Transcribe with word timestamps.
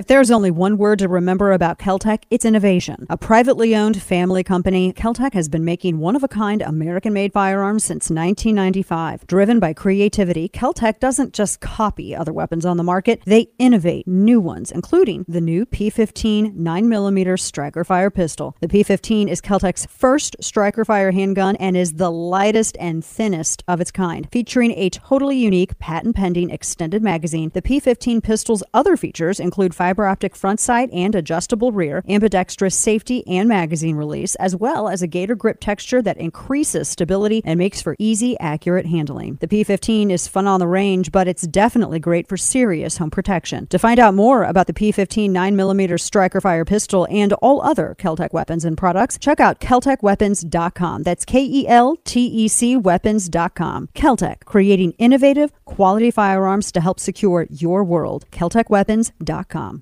If 0.00 0.06
there's 0.06 0.30
only 0.30 0.50
one 0.50 0.78
word 0.78 1.00
to 1.00 1.08
remember 1.08 1.52
about 1.52 1.78
Keltec, 1.78 2.22
it's 2.30 2.46
innovation. 2.46 3.06
A 3.10 3.18
privately 3.18 3.76
owned 3.76 4.00
family 4.00 4.42
company, 4.42 4.94
Keltec 4.94 5.34
has 5.34 5.50
been 5.50 5.62
making 5.62 5.98
one 5.98 6.16
of 6.16 6.24
a 6.24 6.28
kind 6.28 6.62
American 6.62 7.12
made 7.12 7.34
firearms 7.34 7.84
since 7.84 8.08
1995. 8.08 9.26
Driven 9.26 9.60
by 9.60 9.74
creativity, 9.74 10.48
Keltec 10.48 11.00
doesn't 11.00 11.34
just 11.34 11.60
copy 11.60 12.16
other 12.16 12.32
weapons 12.32 12.64
on 12.64 12.78
the 12.78 12.82
market, 12.82 13.20
they 13.26 13.48
innovate 13.58 14.08
new 14.08 14.40
ones, 14.40 14.72
including 14.72 15.26
the 15.28 15.38
new 15.38 15.66
P15 15.66 16.56
9mm 16.56 17.38
striker 17.38 17.84
fire 17.84 18.08
pistol. 18.08 18.56
The 18.60 18.68
P15 18.68 19.28
is 19.28 19.42
Keltec's 19.42 19.84
first 19.84 20.34
striker 20.40 20.86
fire 20.86 21.10
handgun 21.10 21.56
and 21.56 21.76
is 21.76 21.92
the 21.92 22.10
lightest 22.10 22.74
and 22.80 23.04
thinnest 23.04 23.62
of 23.68 23.82
its 23.82 23.90
kind. 23.90 24.26
Featuring 24.32 24.72
a 24.78 24.88
totally 24.88 25.36
unique 25.36 25.78
patent 25.78 26.16
pending 26.16 26.48
extended 26.48 27.02
magazine, 27.02 27.50
the 27.52 27.60
P15 27.60 28.22
pistol's 28.22 28.62
other 28.72 28.96
features 28.96 29.38
include 29.38 29.74
fire 29.74 29.89
fiber 29.90 30.06
optic 30.06 30.36
front 30.36 30.60
sight 30.60 30.88
and 30.92 31.16
adjustable 31.16 31.72
rear, 31.72 32.04
ambidextrous 32.08 32.76
safety 32.76 33.26
and 33.26 33.48
magazine 33.48 33.96
release, 33.96 34.36
as 34.36 34.54
well 34.54 34.88
as 34.88 35.02
a 35.02 35.06
gator 35.08 35.34
grip 35.34 35.58
texture 35.58 36.00
that 36.00 36.16
increases 36.16 36.88
stability 36.88 37.42
and 37.44 37.58
makes 37.58 37.82
for 37.82 37.96
easy, 37.98 38.38
accurate 38.38 38.86
handling. 38.86 39.36
The 39.40 39.48
P15 39.48 40.12
is 40.12 40.28
fun 40.28 40.46
on 40.46 40.60
the 40.60 40.68
range, 40.68 41.10
but 41.10 41.26
it's 41.26 41.42
definitely 41.44 41.98
great 41.98 42.28
for 42.28 42.36
serious 42.36 42.98
home 42.98 43.10
protection. 43.10 43.66
To 43.66 43.80
find 43.80 43.98
out 43.98 44.14
more 44.14 44.44
about 44.44 44.68
the 44.68 44.72
P15 44.72 45.30
9mm 45.30 45.98
striker 45.98 46.40
fire 46.40 46.64
pistol 46.64 47.08
and 47.10 47.32
all 47.42 47.60
other 47.60 47.96
Keltec 47.98 48.32
weapons 48.32 48.64
and 48.64 48.78
products, 48.78 49.18
check 49.18 49.40
out 49.40 49.58
KeltecWeapons.com. 49.58 51.02
That's 51.02 51.24
K 51.24 51.42
E 51.42 51.66
L 51.66 51.96
T 52.04 52.26
E 52.26 52.46
C 52.46 52.76
weapons.com. 52.76 53.88
Keltec, 53.88 54.44
creating 54.44 54.92
innovative, 54.98 55.52
quality 55.64 56.12
firearms 56.12 56.70
to 56.70 56.80
help 56.80 57.00
secure 57.00 57.48
your 57.50 57.82
world. 57.82 58.26
KeltecWeapons.com. 58.30 59.79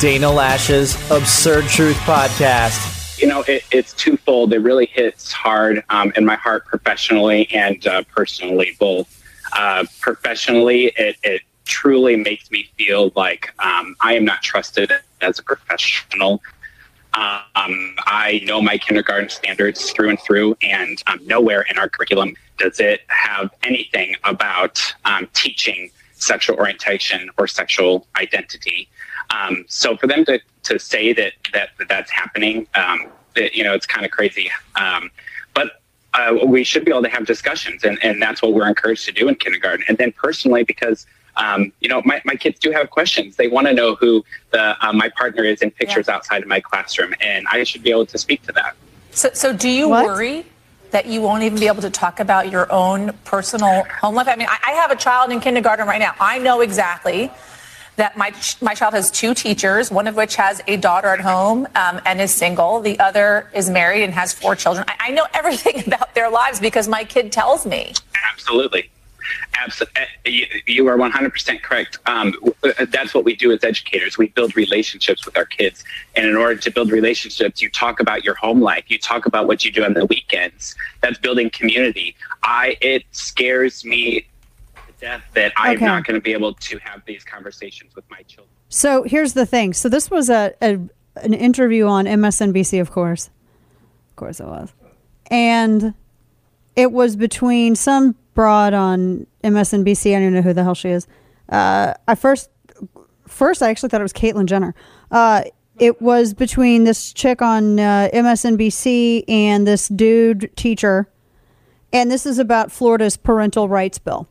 Dana 0.00 0.30
Loesch's 0.30 0.94
Absurd 1.10 1.64
Truth 1.64 1.96
Podcast. 1.98 3.20
You 3.20 3.26
know, 3.26 3.42
it, 3.48 3.64
it's 3.72 3.92
twofold. 3.94 4.52
It 4.52 4.60
really 4.60 4.86
hits 4.86 5.32
hard 5.32 5.82
um, 5.88 6.12
in 6.14 6.24
my 6.24 6.36
heart 6.36 6.66
professionally 6.66 7.50
and 7.52 7.84
uh, 7.84 8.04
personally, 8.14 8.76
both. 8.78 9.12
Uh, 9.56 9.84
professionally, 10.00 10.92
it, 10.96 11.16
it, 11.24 11.42
truly 11.64 12.16
makes 12.16 12.50
me 12.50 12.66
feel 12.78 13.12
like 13.14 13.52
um, 13.62 13.94
I 14.00 14.14
am 14.14 14.24
not 14.24 14.40
trusted 14.40 14.90
as 15.20 15.38
a 15.38 15.42
professional. 15.42 16.40
Um, 17.12 17.94
I 18.06 18.40
know 18.44 18.62
my 18.62 18.78
kindergarten 18.78 19.28
standards 19.28 19.90
through 19.90 20.08
and 20.08 20.20
through, 20.20 20.56
and 20.62 21.02
um, 21.08 21.20
nowhere 21.26 21.66
in 21.70 21.76
our 21.76 21.90
curriculum 21.90 22.36
does 22.56 22.80
it 22.80 23.02
have 23.08 23.50
anything 23.64 24.16
about 24.24 24.80
um, 25.04 25.28
teaching 25.34 25.90
sexual 26.14 26.56
orientation 26.56 27.28
or 27.36 27.46
sexual 27.46 28.06
identity. 28.16 28.88
Um, 29.30 29.64
so 29.68 29.96
for 29.96 30.06
them 30.06 30.24
to, 30.26 30.40
to 30.64 30.78
say 30.78 31.12
that, 31.12 31.32
that, 31.52 31.70
that 31.78 31.88
that's 31.88 32.10
happening, 32.10 32.66
um, 32.74 33.06
it, 33.36 33.54
you 33.54 33.64
know, 33.64 33.74
it's 33.74 33.86
kind 33.86 34.04
of 34.04 34.10
crazy. 34.10 34.50
Um, 34.76 35.10
but 35.54 35.82
uh, 36.14 36.36
we 36.44 36.64
should 36.64 36.84
be 36.84 36.90
able 36.90 37.02
to 37.02 37.08
have 37.08 37.26
discussions, 37.26 37.84
and, 37.84 37.98
and 38.02 38.20
that's 38.20 38.42
what 38.42 38.54
we're 38.54 38.68
encouraged 38.68 39.04
to 39.06 39.12
do 39.12 39.28
in 39.28 39.34
kindergarten. 39.34 39.84
And 39.88 39.98
then 39.98 40.12
personally, 40.12 40.64
because 40.64 41.06
um, 41.38 41.72
you 41.80 41.88
know, 41.88 42.02
my, 42.04 42.20
my 42.24 42.34
kids 42.34 42.58
do 42.58 42.72
have 42.72 42.90
questions. 42.90 43.36
They 43.36 43.48
want 43.48 43.68
to 43.68 43.72
know 43.72 43.94
who 43.94 44.24
the 44.50 44.76
uh, 44.84 44.92
my 44.92 45.08
partner 45.08 45.44
is 45.44 45.62
in 45.62 45.70
pictures 45.70 46.06
yeah. 46.08 46.16
outside 46.16 46.42
of 46.42 46.48
my 46.48 46.60
classroom, 46.60 47.14
and 47.20 47.46
I 47.50 47.62
should 47.64 47.82
be 47.82 47.90
able 47.90 48.06
to 48.06 48.18
speak 48.18 48.42
to 48.42 48.52
that. 48.52 48.74
So, 49.12 49.30
so 49.32 49.52
do 49.52 49.68
you 49.68 49.88
what? 49.88 50.04
worry 50.04 50.44
that 50.90 51.06
you 51.06 51.20
won't 51.20 51.42
even 51.44 51.58
be 51.60 51.66
able 51.66 51.82
to 51.82 51.90
talk 51.90 52.18
about 52.18 52.50
your 52.50 52.70
own 52.72 53.12
personal 53.24 53.84
home 54.00 54.16
life? 54.16 54.26
I 54.28 54.36
mean, 54.36 54.48
I, 54.50 54.58
I 54.66 54.70
have 54.72 54.90
a 54.90 54.96
child 54.96 55.30
in 55.30 55.40
kindergarten 55.40 55.86
right 55.86 56.00
now. 56.00 56.14
I 56.20 56.38
know 56.38 56.60
exactly 56.60 57.30
that 57.98 58.16
my 58.16 58.32
my 58.62 58.74
child 58.74 58.94
has 58.94 59.10
two 59.10 59.34
teachers, 59.34 59.90
one 59.90 60.06
of 60.06 60.16
which 60.16 60.36
has 60.36 60.62
a 60.66 60.76
daughter 60.76 61.08
at 61.08 61.20
home 61.20 61.66
um, 61.74 62.00
and 62.06 62.20
is 62.20 62.32
single. 62.32 62.80
The 62.80 62.98
other 63.00 63.50
is 63.52 63.68
married 63.68 64.04
and 64.04 64.14
has 64.14 64.32
four 64.32 64.56
children. 64.56 64.84
I, 64.88 65.08
I 65.08 65.10
know 65.10 65.26
everything 65.34 65.82
about 65.86 66.14
their 66.14 66.30
lives 66.30 66.58
because 66.60 66.88
my 66.88 67.04
kid 67.04 67.30
tells 67.30 67.66
me. 67.66 67.92
Absolutely. 68.32 68.88
Absolutely. 69.60 70.02
Eh, 70.24 70.44
you 70.66 70.86
are 70.86 70.96
100% 70.96 71.62
correct. 71.62 71.98
Um, 72.06 72.34
that's 72.90 73.12
what 73.12 73.24
we 73.24 73.34
do 73.36 73.52
as 73.52 73.62
educators. 73.62 74.16
We 74.16 74.28
build 74.28 74.56
relationships 74.56 75.26
with 75.26 75.36
our 75.36 75.44
kids. 75.44 75.84
And 76.16 76.26
in 76.26 76.36
order 76.36 76.56
to 76.56 76.70
build 76.70 76.90
relationships, 76.90 77.60
you 77.60 77.68
talk 77.68 78.00
about 78.00 78.24
your 78.24 78.36
home 78.36 78.60
life. 78.60 78.84
You 78.88 78.98
talk 78.98 79.26
about 79.26 79.46
what 79.46 79.64
you 79.64 79.72
do 79.72 79.84
on 79.84 79.92
the 79.92 80.06
weekends. 80.06 80.74
That's 81.02 81.18
building 81.18 81.50
community. 81.50 82.16
I, 82.42 82.78
it 82.80 83.04
scares 83.10 83.84
me 83.84 84.26
death 85.00 85.22
that 85.34 85.52
I'm 85.56 85.76
okay. 85.76 85.84
not 85.84 86.04
going 86.04 86.14
to 86.14 86.20
be 86.20 86.32
able 86.32 86.54
to 86.54 86.78
have 86.78 87.02
these 87.06 87.24
conversations 87.24 87.94
with 87.94 88.04
my 88.10 88.22
children. 88.22 88.54
So 88.68 89.02
here's 89.04 89.32
the 89.32 89.46
thing. 89.46 89.72
So 89.72 89.88
this 89.88 90.10
was 90.10 90.28
a, 90.28 90.52
a 90.60 90.78
an 91.22 91.34
interview 91.34 91.86
on 91.86 92.04
MSNBC, 92.04 92.80
of 92.80 92.90
course. 92.90 93.30
Of 94.10 94.16
course 94.16 94.40
it 94.40 94.46
was. 94.46 94.72
And 95.30 95.94
it 96.76 96.92
was 96.92 97.16
between 97.16 97.74
some 97.74 98.14
broad 98.34 98.72
on 98.72 99.26
MSNBC. 99.42 100.16
I 100.16 100.20
don't 100.20 100.32
know 100.32 100.42
who 100.42 100.52
the 100.52 100.62
hell 100.62 100.74
she 100.74 100.90
is. 100.90 101.06
Uh, 101.48 101.94
I 102.06 102.14
first, 102.14 102.50
first 103.26 103.62
I 103.62 103.70
actually 103.70 103.88
thought 103.88 104.00
it 104.00 104.04
was 104.04 104.12
Caitlyn 104.12 104.46
Jenner. 104.46 104.74
Uh, 105.10 105.44
it 105.78 106.02
was 106.02 106.34
between 106.34 106.84
this 106.84 107.12
chick 107.12 107.40
on 107.40 107.78
uh, 107.78 108.08
MSNBC 108.12 109.24
and 109.28 109.66
this 109.66 109.88
dude 109.88 110.50
teacher, 110.56 111.08
and 111.92 112.10
this 112.10 112.26
is 112.26 112.38
about 112.38 112.72
Florida's 112.72 113.16
parental 113.16 113.68
rights 113.68 113.98
bill. 113.98 114.28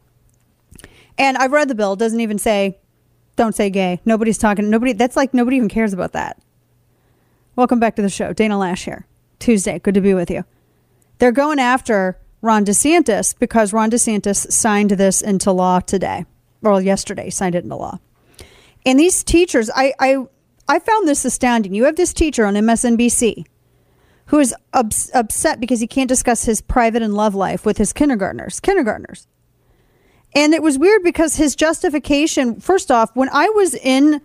And 1.17 1.37
I've 1.37 1.51
read 1.51 1.67
the 1.67 1.75
bill. 1.75 1.93
It 1.93 1.99
doesn't 1.99 2.19
even 2.19 2.37
say, 2.37 2.77
don't 3.35 3.55
say 3.55 3.69
gay. 3.69 3.99
Nobody's 4.05 4.37
talking. 4.37 4.69
Nobody. 4.69 4.93
That's 4.93 5.15
like 5.15 5.33
nobody 5.33 5.57
even 5.57 5.69
cares 5.69 5.93
about 5.93 6.13
that. 6.13 6.39
Welcome 7.55 7.79
back 7.79 7.95
to 7.95 8.01
the 8.01 8.09
show. 8.09 8.33
Dana 8.33 8.55
Loesch 8.55 8.85
here. 8.85 9.07
Tuesday. 9.39 9.79
Good 9.79 9.95
to 9.95 10.01
be 10.01 10.13
with 10.13 10.29
you. 10.29 10.43
They're 11.19 11.31
going 11.31 11.59
after 11.59 12.19
Ron 12.41 12.65
DeSantis 12.65 13.37
because 13.37 13.73
Ron 13.73 13.89
DeSantis 13.89 14.51
signed 14.51 14.91
this 14.91 15.21
into 15.21 15.51
law 15.51 15.79
today. 15.79 16.25
Well, 16.61 16.81
yesterday, 16.81 17.29
signed 17.29 17.55
it 17.55 17.63
into 17.63 17.75
law. 17.75 17.99
And 18.85 18.99
these 18.99 19.23
teachers, 19.23 19.69
I, 19.75 19.93
I, 19.99 20.25
I 20.67 20.79
found 20.79 21.07
this 21.07 21.25
astounding. 21.25 21.73
You 21.73 21.85
have 21.85 21.95
this 21.95 22.13
teacher 22.13 22.45
on 22.45 22.53
MSNBC 22.53 23.45
who 24.27 24.39
is 24.39 24.53
ups- 24.73 25.11
upset 25.13 25.59
because 25.59 25.79
he 25.79 25.87
can't 25.87 26.09
discuss 26.09 26.45
his 26.45 26.61
private 26.61 27.01
and 27.01 27.13
love 27.13 27.35
life 27.35 27.65
with 27.65 27.77
his 27.77 27.93
kindergartners. 27.93 28.59
Kindergartners. 28.59 29.27
And 30.37 30.53
it 30.53 30.61
was 30.61 30.77
weird 30.77 31.01
because 31.01 31.35
his 31.35 31.55
justification, 31.55 32.59
first 32.59 32.91
off, 32.91 33.09
when 33.15 33.27
I 33.33 33.49
was 33.49 33.73
in, 33.73 34.21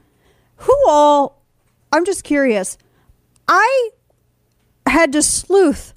who 0.56 0.76
all, 0.86 1.42
I'm 1.90 2.04
just 2.04 2.22
curious, 2.22 2.76
I 3.48 3.90
had 4.84 5.10
to 5.12 5.22
sleuth 5.22 5.94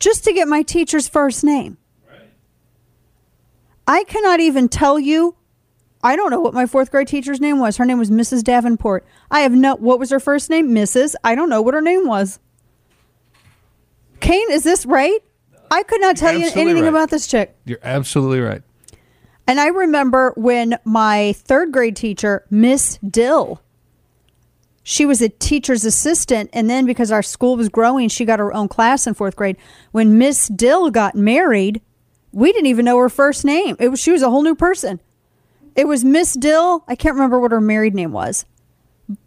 just 0.00 0.24
to 0.24 0.32
get 0.32 0.48
my 0.48 0.62
teacher's 0.62 1.06
first 1.06 1.44
name. 1.44 1.78
I 3.86 4.02
cannot 4.02 4.40
even 4.40 4.68
tell 4.68 4.98
you. 4.98 5.36
I 6.02 6.16
don't 6.16 6.32
know 6.32 6.40
what 6.40 6.52
my 6.52 6.66
fourth 6.66 6.90
grade 6.90 7.06
teacher's 7.06 7.40
name 7.40 7.60
was. 7.60 7.76
Her 7.76 7.84
name 7.84 8.00
was 8.00 8.10
Mrs. 8.10 8.42
Davenport. 8.42 9.06
I 9.30 9.40
have 9.40 9.52
no. 9.52 9.76
What 9.76 10.00
was 10.00 10.10
her 10.10 10.18
first 10.18 10.50
name? 10.50 10.70
Mrs. 10.70 11.14
I 11.22 11.36
don't 11.36 11.48
know 11.48 11.62
what 11.62 11.74
her 11.74 11.80
name 11.80 12.08
was. 12.08 12.40
Kane, 14.18 14.50
is 14.50 14.64
this 14.64 14.84
right? 14.84 15.20
I 15.70 15.84
could 15.84 16.00
not 16.00 16.16
tell 16.16 16.36
you 16.36 16.50
anything 16.56 16.82
right. 16.82 16.88
about 16.88 17.10
this 17.10 17.28
chick. 17.28 17.54
You're 17.66 17.78
absolutely 17.84 18.40
right. 18.40 18.62
And 19.46 19.60
I 19.60 19.68
remember 19.68 20.32
when 20.36 20.78
my 20.84 21.34
third 21.36 21.72
grade 21.72 21.96
teacher, 21.96 22.46
Miss 22.50 22.98
Dill, 22.98 23.60
she 24.82 25.04
was 25.04 25.20
a 25.20 25.28
teacher's 25.28 25.84
assistant. 25.84 26.50
And 26.52 26.68
then 26.68 26.86
because 26.86 27.12
our 27.12 27.22
school 27.22 27.56
was 27.56 27.68
growing, 27.68 28.08
she 28.08 28.24
got 28.24 28.38
her 28.38 28.52
own 28.52 28.68
class 28.68 29.06
in 29.06 29.14
fourth 29.14 29.36
grade. 29.36 29.56
When 29.92 30.18
Miss 30.18 30.48
Dill 30.48 30.90
got 30.90 31.14
married, 31.14 31.82
we 32.32 32.52
didn't 32.52 32.66
even 32.66 32.84
know 32.84 32.98
her 32.98 33.08
first 33.08 33.44
name. 33.44 33.76
It 33.78 33.88
was 33.88 34.00
she 34.00 34.12
was 34.12 34.22
a 34.22 34.30
whole 34.30 34.42
new 34.42 34.54
person. 34.54 35.00
It 35.76 35.88
was 35.88 36.04
Miss 36.04 36.34
Dill. 36.34 36.84
I 36.88 36.94
can't 36.94 37.14
remember 37.14 37.40
what 37.40 37.50
her 37.50 37.60
married 37.60 37.94
name 37.94 38.12
was. 38.12 38.46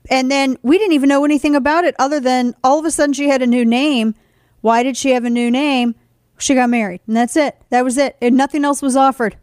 And 0.10 0.32
then 0.32 0.58
we 0.64 0.78
didn't 0.78 0.94
even 0.94 1.10
know 1.10 1.26
anything 1.26 1.56
about 1.56 1.84
it 1.84 1.96
other 2.00 2.20
than 2.20 2.56
all 2.64 2.80
of 2.80 2.86
a 2.86 2.92
sudden 2.92 3.14
she 3.14 3.30
had 3.30 3.42
a 3.42 3.48
new 3.48 3.66
name. 3.66 4.16
Why 4.62 4.82
did 4.82 4.98
she 4.98 5.12
have 5.12 5.26
a 5.26 5.30
new 5.30 5.52
name? 5.52 5.94
She 6.40 6.56
got 6.56 6.70
married. 6.70 7.02
And 7.06 7.16
that's 7.16 7.36
it. 7.36 7.62
That 7.70 7.84
was 7.84 7.98
it. 7.98 8.18
And 8.22 8.36
nothing 8.36 8.66
else 8.66 8.82
was 8.82 8.96
offered 8.96 9.38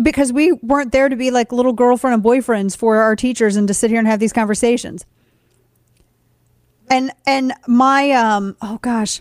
because 0.00 0.32
we 0.32 0.52
weren't 0.52 0.92
there 0.92 1.08
to 1.08 1.16
be 1.16 1.30
like 1.30 1.52
little 1.52 1.72
girlfriend 1.72 2.14
and 2.14 2.22
boyfriends 2.22 2.76
for 2.76 2.96
our 2.98 3.16
teachers 3.16 3.56
and 3.56 3.68
to 3.68 3.74
sit 3.74 3.90
here 3.90 3.98
and 3.98 4.08
have 4.08 4.20
these 4.20 4.32
conversations. 4.32 5.04
And 6.88 7.10
and 7.26 7.52
my 7.66 8.10
um 8.12 8.56
oh 8.62 8.78
gosh, 8.82 9.20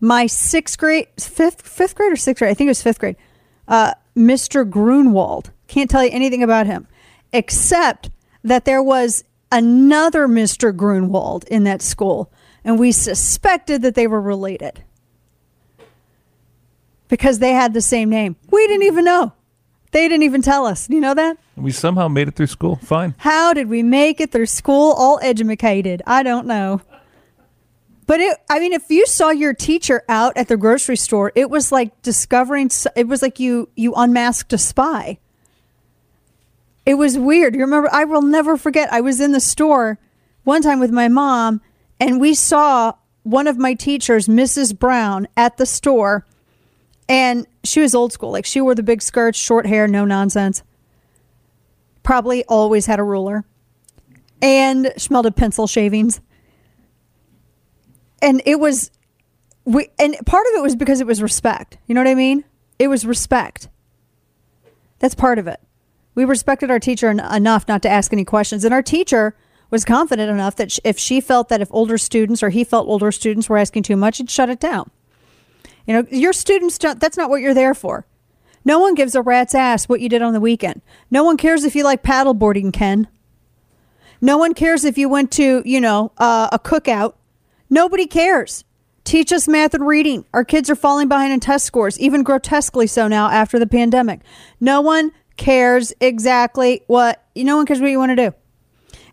my 0.00 0.26
sixth 0.26 0.78
grade, 0.78 1.08
fifth 1.18 1.62
fifth 1.62 1.94
grade 1.94 2.12
or 2.12 2.16
sixth 2.16 2.40
grade, 2.40 2.50
I 2.50 2.54
think 2.54 2.68
it 2.68 2.70
was 2.70 2.82
fifth 2.82 2.98
grade. 2.98 3.16
Uh, 3.68 3.94
Mr. 4.16 4.68
Grunwald 4.68 5.50
can't 5.66 5.90
tell 5.90 6.04
you 6.04 6.10
anything 6.12 6.42
about 6.42 6.66
him, 6.66 6.86
except 7.32 8.10
that 8.44 8.64
there 8.64 8.82
was 8.82 9.24
another 9.50 10.28
Mr. 10.28 10.74
Grunwald 10.74 11.44
in 11.48 11.64
that 11.64 11.82
school, 11.82 12.32
and 12.64 12.78
we 12.78 12.92
suspected 12.92 13.82
that 13.82 13.94
they 13.94 14.06
were 14.06 14.20
related 14.20 14.84
because 17.08 17.38
they 17.38 17.52
had 17.52 17.74
the 17.74 17.80
same 17.80 18.10
name. 18.10 18.36
We 18.50 18.66
didn't 18.66 18.84
even 18.84 19.04
know. 19.04 19.32
They 19.92 20.08
didn't 20.08 20.24
even 20.24 20.42
tell 20.42 20.66
us. 20.66 20.90
You 20.90 21.00
know 21.00 21.14
that? 21.14 21.38
We 21.56 21.72
somehow 21.72 22.08
made 22.08 22.28
it 22.28 22.34
through 22.34 22.48
school. 22.48 22.76
Fine. 22.76 23.14
How 23.18 23.54
did 23.54 23.68
we 23.68 23.82
make 23.82 24.20
it 24.20 24.32
through 24.32 24.46
school 24.46 24.92
all 24.92 25.18
educated? 25.22 26.02
I 26.06 26.22
don't 26.22 26.46
know. 26.46 26.82
But 28.06 28.20
it, 28.20 28.38
I 28.48 28.60
mean, 28.60 28.72
if 28.72 28.88
you 28.90 29.06
saw 29.06 29.30
your 29.30 29.52
teacher 29.52 30.04
out 30.08 30.36
at 30.36 30.48
the 30.48 30.56
grocery 30.56 30.96
store, 30.96 31.32
it 31.34 31.50
was 31.50 31.72
like 31.72 32.02
discovering. 32.02 32.70
It 32.94 33.08
was 33.08 33.20
like 33.20 33.40
you 33.40 33.68
you 33.74 33.94
unmasked 33.94 34.52
a 34.52 34.58
spy. 34.58 35.18
It 36.84 36.94
was 36.94 37.18
weird. 37.18 37.54
You 37.54 37.62
remember? 37.62 37.88
I 37.90 38.04
will 38.04 38.22
never 38.22 38.56
forget. 38.56 38.92
I 38.92 39.00
was 39.00 39.20
in 39.20 39.32
the 39.32 39.40
store 39.40 39.98
one 40.44 40.62
time 40.62 40.78
with 40.78 40.92
my 40.92 41.08
mom, 41.08 41.60
and 41.98 42.20
we 42.20 42.34
saw 42.34 42.92
one 43.24 43.48
of 43.48 43.58
my 43.58 43.74
teachers, 43.74 44.28
Mrs. 44.28 44.78
Brown, 44.78 45.26
at 45.36 45.56
the 45.56 45.66
store, 45.66 46.24
and 47.08 47.46
she 47.64 47.80
was 47.80 47.94
old 47.94 48.12
school. 48.12 48.30
Like 48.30 48.46
she 48.46 48.60
wore 48.60 48.74
the 48.74 48.82
big 48.82 49.02
skirts, 49.02 49.38
short 49.38 49.66
hair, 49.66 49.86
no 49.86 50.04
nonsense. 50.04 50.62
Probably 52.02 52.44
always 52.44 52.86
had 52.86 52.98
a 52.98 53.04
ruler, 53.04 53.44
and 54.40 54.92
smelled 54.96 55.26
of 55.26 55.34
pencil 55.34 55.66
shavings. 55.66 56.20
And 58.22 58.40
it 58.46 58.58
was, 58.58 58.90
we, 59.64 59.88
and 59.98 60.16
part 60.24 60.46
of 60.46 60.54
it 60.54 60.62
was 60.62 60.76
because 60.76 61.00
it 61.00 61.06
was 61.06 61.20
respect. 61.20 61.78
You 61.86 61.94
know 61.94 62.00
what 62.00 62.10
I 62.10 62.14
mean? 62.14 62.44
It 62.78 62.88
was 62.88 63.04
respect. 63.04 63.68
That's 64.98 65.14
part 65.14 65.38
of 65.38 65.46
it. 65.46 65.60
We 66.14 66.24
respected 66.24 66.70
our 66.70 66.78
teacher 66.78 67.08
en- 67.08 67.20
enough 67.20 67.68
not 67.68 67.82
to 67.82 67.88
ask 67.88 68.12
any 68.12 68.24
questions, 68.24 68.64
and 68.64 68.72
our 68.72 68.82
teacher 68.82 69.36
was 69.70 69.84
confident 69.84 70.30
enough 70.30 70.56
that 70.56 70.72
sh- 70.72 70.80
if 70.84 70.98
she 70.98 71.20
felt 71.20 71.48
that 71.48 71.60
if 71.60 71.68
older 71.70 71.98
students 71.98 72.42
or 72.42 72.50
he 72.50 72.64
felt 72.64 72.88
older 72.88 73.12
students 73.12 73.48
were 73.48 73.58
asking 73.58 73.82
too 73.82 73.96
much, 73.96 74.18
he'd 74.18 74.30
shut 74.30 74.48
it 74.48 74.60
down. 74.60 74.90
You 75.86 75.94
know, 75.94 76.06
your 76.10 76.32
students 76.32 76.78
don't, 76.78 77.00
that's 77.00 77.16
not 77.16 77.30
what 77.30 77.40
you're 77.40 77.54
there 77.54 77.74
for. 77.74 78.06
No 78.64 78.80
one 78.80 78.94
gives 78.94 79.14
a 79.14 79.22
rat's 79.22 79.54
ass 79.54 79.88
what 79.88 80.00
you 80.00 80.08
did 80.08 80.22
on 80.22 80.32
the 80.32 80.40
weekend. 80.40 80.82
No 81.10 81.22
one 81.22 81.36
cares 81.36 81.64
if 81.64 81.76
you 81.76 81.84
like 81.84 82.02
paddleboarding, 82.02 82.72
Ken. 82.72 83.06
No 84.20 84.38
one 84.38 84.54
cares 84.54 84.84
if 84.84 84.98
you 84.98 85.08
went 85.08 85.30
to, 85.32 85.62
you 85.64 85.80
know, 85.80 86.10
uh, 86.18 86.48
a 86.50 86.58
cookout. 86.58 87.14
Nobody 87.70 88.06
cares. 88.06 88.64
Teach 89.04 89.32
us 89.32 89.46
math 89.46 89.72
and 89.72 89.86
reading. 89.86 90.24
Our 90.34 90.44
kids 90.44 90.68
are 90.68 90.74
falling 90.74 91.06
behind 91.06 91.32
in 91.32 91.38
test 91.38 91.64
scores, 91.64 91.98
even 92.00 92.24
grotesquely 92.24 92.88
so 92.88 93.06
now 93.06 93.28
after 93.28 93.58
the 93.58 93.66
pandemic. 93.66 94.20
No 94.58 94.80
one 94.80 95.12
cares 95.36 95.92
exactly 96.00 96.82
what, 96.88 97.24
you 97.34 97.44
no 97.44 97.56
one 97.56 97.66
cares 97.66 97.80
what 97.80 97.90
you 97.90 97.98
want 97.98 98.10
to 98.10 98.16
do. 98.16 98.34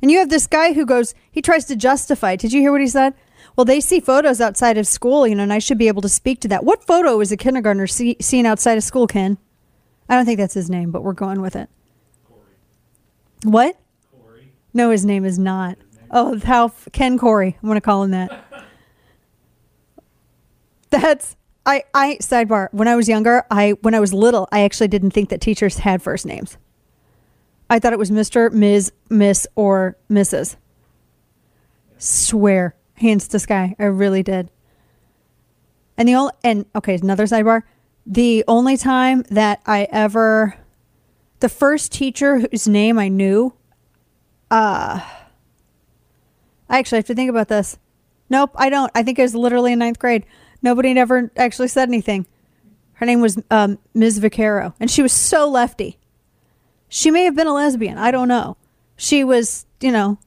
And 0.02 0.10
you 0.10 0.18
have 0.18 0.30
this 0.30 0.48
guy 0.48 0.74
who 0.74 0.86
goes, 0.86 1.14
he 1.32 1.42
tries 1.44 1.66
to 1.66 1.76
justify. 1.76 2.36
Did 2.36 2.54
you 2.54 2.62
hear 2.62 2.72
what 2.72 2.82
he 2.82 2.88
said? 2.88 3.14
Well, 3.56 3.66
they 3.66 3.80
see 3.80 4.00
photos 4.00 4.42
outside 4.42 4.78
of 4.78 4.88
school, 4.88 5.28
you 5.28 5.36
know, 5.36 5.44
and 5.44 5.54
I 5.54 5.60
should 5.60 5.78
be 5.78 5.88
able 5.88 6.02
to 6.02 6.10
speak 6.10 6.40
to 6.42 6.48
that. 6.48 6.64
What 6.64 6.84
photo 6.84 7.20
is 7.22 7.32
a 7.32 7.38
kindergartner 7.38 7.88
see, 7.88 8.18
seen 8.20 8.46
outside 8.46 8.78
of 8.78 8.84
school, 8.84 9.06
Ken? 9.06 9.38
I 10.10 10.16
don't 10.16 10.26
think 10.26 10.40
that's 10.40 10.56
his 10.56 10.70
name, 10.70 10.92
but 10.92 11.04
we're 11.04 11.14
going 11.14 11.42
with 11.42 11.56
it. 11.56 11.70
Corey. 12.28 12.42
What? 13.44 13.78
Corey. 14.12 14.52
No, 14.74 14.90
his 14.90 15.06
name 15.06 15.24
is 15.24 15.38
not. 15.38 15.78
Oh, 16.10 16.40
how 16.40 16.72
Ken 16.92 17.18
Corey. 17.18 17.58
I'm 17.62 17.68
going 17.68 17.76
to 17.76 17.82
call 17.82 18.04
him 18.04 18.12
that. 18.12 18.46
That's 20.90 21.36
I 21.66 21.84
I 21.94 22.18
sidebar. 22.22 22.68
When 22.72 22.88
I 22.88 22.96
was 22.96 23.10
younger, 23.10 23.46
I 23.50 23.72
when 23.82 23.96
I 23.96 24.00
was 24.00 24.14
little, 24.14 24.48
I 24.52 24.62
actually 24.62 24.90
didn't 24.90 25.12
think 25.12 25.30
that 25.30 25.42
teachers 25.42 25.80
had 25.80 26.04
first 26.04 26.26
names. 26.26 26.58
I 27.70 27.80
thought 27.80 27.94
it 27.94 28.00
was 28.00 28.12
Mr., 28.12 28.52
Ms., 28.52 28.92
Miss, 29.10 29.48
or 29.56 29.98
Mrs. 30.12 30.58
Swear, 31.98 32.76
hands 33.04 33.28
to 33.28 33.40
sky. 33.40 33.76
I 33.78 33.84
really 33.84 34.24
did. 34.24 34.50
And 35.98 36.08
the 36.08 36.16
only, 36.16 36.34
and 36.44 36.66
okay, 36.76 36.96
another 36.96 37.26
sidebar. 37.26 37.62
The 38.06 38.44
only 38.48 38.76
time 38.78 39.24
that 39.30 39.62
I 39.66 39.88
ever, 39.92 40.58
the 41.40 41.50
first 41.50 41.92
teacher 41.92 42.40
whose 42.40 42.68
name 42.68 42.98
I 42.98 43.08
knew, 43.10 43.54
uh, 44.50 45.00
I 46.70 46.80
actually 46.80 46.98
have 46.98 47.06
to 47.06 47.16
think 47.16 47.30
about 47.30 47.48
this. 47.48 47.78
Nope, 48.30 48.52
I 48.56 48.70
don't. 48.70 48.92
I 48.96 49.04
think 49.04 49.20
it 49.20 49.22
was 49.22 49.36
literally 49.36 49.74
in 49.74 49.80
ninth 49.80 50.00
grade. 50.00 50.26
Nobody 50.62 50.94
never 50.94 51.32
actually 51.38 51.68
said 51.68 51.88
anything. 51.88 52.26
Her 52.94 53.06
name 53.06 53.22
was 53.22 53.38
um, 53.52 53.78
Ms. 53.94 54.20
Vaccaro, 54.20 54.74
and 54.80 54.90
she 54.90 55.02
was 55.02 55.12
so 55.12 55.48
lefty. 55.50 56.00
She 56.90 57.12
may 57.12 57.26
have 57.26 57.36
been 57.36 57.48
a 57.48 57.54
lesbian. 57.54 57.98
I 57.98 58.12
don't 58.12 58.28
know. 58.28 58.58
She 58.96 59.24
was, 59.24 59.66
you 59.82 59.92
know. 59.92 60.18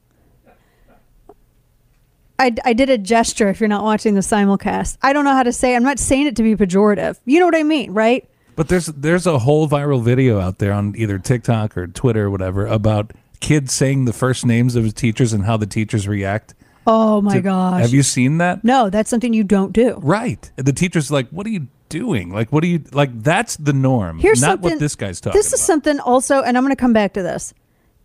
I, 2.39 2.53
I 2.63 2.73
did 2.73 2.89
a 2.89 2.97
gesture 2.97 3.49
if 3.49 3.59
you're 3.59 3.67
not 3.67 3.83
watching 3.83 4.13
the 4.13 4.21
simulcast. 4.21 4.97
I 5.01 5.13
don't 5.13 5.25
know 5.25 5.33
how 5.33 5.43
to 5.43 5.53
say. 5.53 5.75
I'm 5.75 5.83
not 5.83 5.99
saying 5.99 6.27
it 6.27 6.35
to 6.35 6.43
be 6.43 6.55
pejorative. 6.55 7.19
You 7.25 7.39
know 7.39 7.45
what 7.45 7.55
I 7.55 7.63
mean, 7.63 7.93
right? 7.93 8.29
But 8.55 8.69
there's 8.69 8.87
there's 8.87 9.27
a 9.27 9.39
whole 9.39 9.67
viral 9.67 10.01
video 10.01 10.39
out 10.39 10.57
there 10.57 10.73
on 10.73 10.95
either 10.97 11.19
TikTok 11.19 11.77
or 11.77 11.87
Twitter 11.87 12.25
or 12.25 12.29
whatever 12.29 12.65
about 12.65 13.11
kids 13.39 13.71
saying 13.71 14.05
the 14.05 14.13
first 14.13 14.45
names 14.45 14.75
of 14.75 14.83
his 14.83 14.93
teachers 14.93 15.33
and 15.33 15.45
how 15.45 15.57
the 15.57 15.67
teachers 15.67 16.07
react. 16.07 16.55
Oh 16.87 17.21
my 17.21 17.39
gosh. 17.39 17.81
Have 17.81 17.93
you 17.93 18.01
seen 18.01 18.37
that? 18.39 18.63
No, 18.63 18.89
that's 18.89 19.09
something 19.09 19.33
you 19.33 19.43
don't 19.43 19.73
do. 19.73 19.99
Right. 20.01 20.51
The 20.55 20.73
teacher's 20.73 21.11
like, 21.11 21.29
"What 21.29 21.45
are 21.45 21.49
you 21.49 21.67
doing? 21.89 22.31
Like, 22.31 22.51
what 22.51 22.63
are 22.63 22.67
you 22.67 22.83
like? 22.91 23.23
That's 23.23 23.57
the 23.57 23.73
norm. 23.73 24.19
Here's 24.19 24.41
not 24.41 24.59
what 24.59 24.79
this 24.79 24.95
guy's 24.95 25.21
talking. 25.21 25.37
This 25.37 25.47
is 25.47 25.59
about. 25.59 25.65
something 25.65 25.99
also, 25.99 26.41
and 26.41 26.57
I'm 26.57 26.63
going 26.63 26.75
to 26.75 26.79
come 26.79 26.93
back 26.93 27.13
to 27.13 27.23
this. 27.23 27.53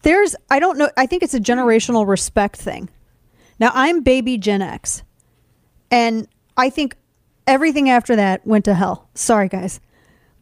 There's, 0.02 0.34
I 0.50 0.58
don't 0.58 0.78
know. 0.78 0.90
I 0.96 1.06
think 1.06 1.22
it's 1.22 1.34
a 1.34 1.40
generational 1.40 2.06
respect 2.06 2.56
thing. 2.56 2.88
Now 3.62 3.70
I'm 3.74 4.02
baby 4.02 4.38
Gen 4.38 4.60
X, 4.60 5.04
and 5.88 6.26
I 6.56 6.68
think 6.68 6.96
everything 7.46 7.88
after 7.88 8.16
that 8.16 8.44
went 8.44 8.64
to 8.64 8.74
hell. 8.74 9.08
Sorry, 9.14 9.48
guys, 9.48 9.78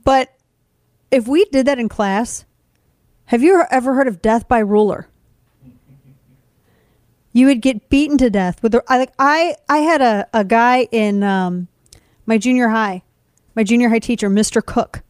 but 0.04 0.34
if 1.10 1.28
we 1.28 1.44
did 1.44 1.66
that 1.66 1.78
in 1.78 1.90
class, 1.90 2.46
have 3.26 3.42
you 3.42 3.62
ever 3.70 3.92
heard 3.92 4.08
of 4.08 4.22
death 4.22 4.48
by 4.48 4.60
ruler? 4.60 5.06
You 7.34 7.44
would 7.44 7.60
get 7.60 7.90
beaten 7.90 8.16
to 8.16 8.30
death 8.30 8.62
with. 8.62 8.74
A, 8.74 8.82
I 8.88 8.96
like 8.96 9.12
I 9.18 9.54
I 9.68 9.78
had 9.80 10.00
a 10.00 10.26
a 10.32 10.42
guy 10.42 10.88
in 10.90 11.22
um, 11.22 11.68
my 12.24 12.38
junior 12.38 12.68
high 12.70 13.02
my 13.54 13.64
junior 13.64 13.90
high 13.90 13.98
teacher, 13.98 14.30
Mr. 14.30 14.64
Cook. 14.64 15.02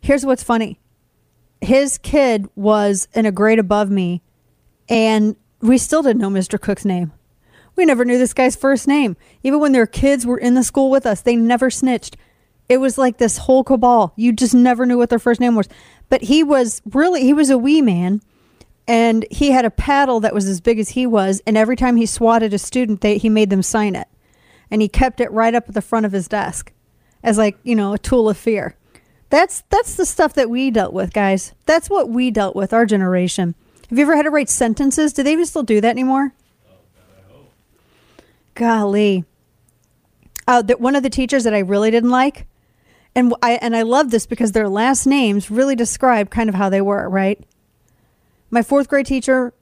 Here's 0.00 0.26
what's 0.26 0.42
funny 0.42 0.80
his 1.60 1.96
kid 1.96 2.48
was 2.56 3.06
in 3.14 3.24
a 3.24 3.30
grade 3.30 3.60
above 3.60 3.88
me, 3.88 4.20
and 4.88 5.36
we 5.64 5.78
still 5.78 6.02
didn't 6.02 6.20
know 6.20 6.30
Mr. 6.30 6.60
Cook's 6.60 6.84
name. 6.84 7.12
We 7.76 7.84
never 7.84 8.04
knew 8.04 8.18
this 8.18 8.34
guy's 8.34 8.54
first 8.54 8.86
name. 8.86 9.16
Even 9.42 9.60
when 9.60 9.72
their 9.72 9.86
kids 9.86 10.24
were 10.24 10.38
in 10.38 10.54
the 10.54 10.62
school 10.62 10.90
with 10.90 11.06
us, 11.06 11.22
they 11.22 11.34
never 11.34 11.70
snitched. 11.70 12.16
It 12.68 12.78
was 12.78 12.98
like 12.98 13.18
this 13.18 13.38
whole 13.38 13.64
cabal. 13.64 14.12
You 14.16 14.32
just 14.32 14.54
never 14.54 14.86
knew 14.86 14.96
what 14.96 15.10
their 15.10 15.18
first 15.18 15.40
name 15.40 15.54
was. 15.54 15.68
But 16.08 16.22
he 16.22 16.42
was 16.42 16.82
really, 16.86 17.22
he 17.22 17.32
was 17.32 17.50
a 17.50 17.58
wee 17.58 17.82
man 17.82 18.22
and 18.86 19.26
he 19.30 19.50
had 19.50 19.64
a 19.64 19.70
paddle 19.70 20.20
that 20.20 20.34
was 20.34 20.46
as 20.46 20.60
big 20.60 20.78
as 20.78 20.90
he 20.90 21.06
was. 21.06 21.42
And 21.46 21.56
every 21.56 21.76
time 21.76 21.96
he 21.96 22.06
swatted 22.06 22.54
a 22.54 22.58
student, 22.58 23.00
they, 23.00 23.18
he 23.18 23.28
made 23.28 23.50
them 23.50 23.62
sign 23.62 23.96
it. 23.96 24.08
And 24.70 24.80
he 24.80 24.88
kept 24.88 25.20
it 25.20 25.32
right 25.32 25.54
up 25.54 25.68
at 25.68 25.74
the 25.74 25.82
front 25.82 26.06
of 26.06 26.12
his 26.12 26.28
desk 26.28 26.72
as 27.24 27.38
like 27.38 27.58
you 27.64 27.74
know 27.74 27.94
a 27.94 27.98
tool 27.98 28.28
of 28.28 28.36
fear. 28.36 28.76
That's 29.30 29.64
that's 29.70 29.96
the 29.96 30.06
stuff 30.06 30.34
that 30.34 30.50
we 30.50 30.70
dealt 30.70 30.92
with, 30.92 31.12
guys. 31.12 31.54
That's 31.66 31.90
what 31.90 32.08
we 32.08 32.30
dealt 32.30 32.54
with, 32.54 32.72
our 32.72 32.86
generation. 32.86 33.56
Have 33.88 33.98
you 33.98 34.04
ever 34.04 34.16
had 34.16 34.22
to 34.22 34.30
write 34.30 34.48
sentences? 34.48 35.12
Do 35.12 35.22
they 35.22 35.32
even 35.32 35.46
still 35.46 35.62
do 35.62 35.80
that 35.80 35.90
anymore? 35.90 36.32
Golly. 38.54 39.24
Uh, 40.46 40.62
the, 40.62 40.76
one 40.76 40.94
of 40.94 41.02
the 41.02 41.10
teachers 41.10 41.44
that 41.44 41.54
I 41.54 41.60
really 41.60 41.90
didn't 41.90 42.10
like, 42.10 42.46
and 43.14 43.34
I 43.42 43.52
and 43.52 43.74
I 43.74 43.82
love 43.82 44.10
this 44.10 44.26
because 44.26 44.52
their 44.52 44.68
last 44.68 45.06
names 45.06 45.50
really 45.50 45.74
describe 45.74 46.30
kind 46.30 46.48
of 46.48 46.54
how 46.54 46.68
they 46.68 46.80
were, 46.80 47.08
right? 47.08 47.42
My 48.50 48.62
fourth 48.62 48.88
grade 48.88 49.06
teacher, 49.06 49.54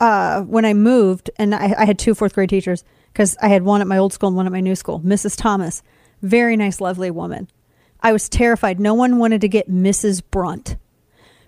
uh, 0.00 0.42
when 0.42 0.64
I 0.64 0.72
moved, 0.74 1.30
and 1.36 1.54
I, 1.54 1.74
I 1.78 1.84
had 1.84 1.98
two 1.98 2.14
fourth 2.14 2.34
grade 2.34 2.48
teachers 2.48 2.84
because 3.12 3.36
I 3.42 3.48
had 3.48 3.62
one 3.62 3.80
at 3.80 3.86
my 3.86 3.98
old 3.98 4.12
school 4.12 4.28
and 4.28 4.36
one 4.36 4.46
at 4.46 4.52
my 4.52 4.60
new 4.60 4.74
school, 4.74 5.00
Mrs. 5.00 5.36
Thomas. 5.36 5.82
Very 6.22 6.56
nice, 6.56 6.80
lovely 6.80 7.10
woman. 7.10 7.48
I 8.02 8.12
was 8.12 8.28
terrified. 8.28 8.80
No 8.80 8.94
one 8.94 9.18
wanted 9.18 9.42
to 9.42 9.48
get 9.48 9.70
Mrs. 9.70 10.22
Brunt. 10.30 10.76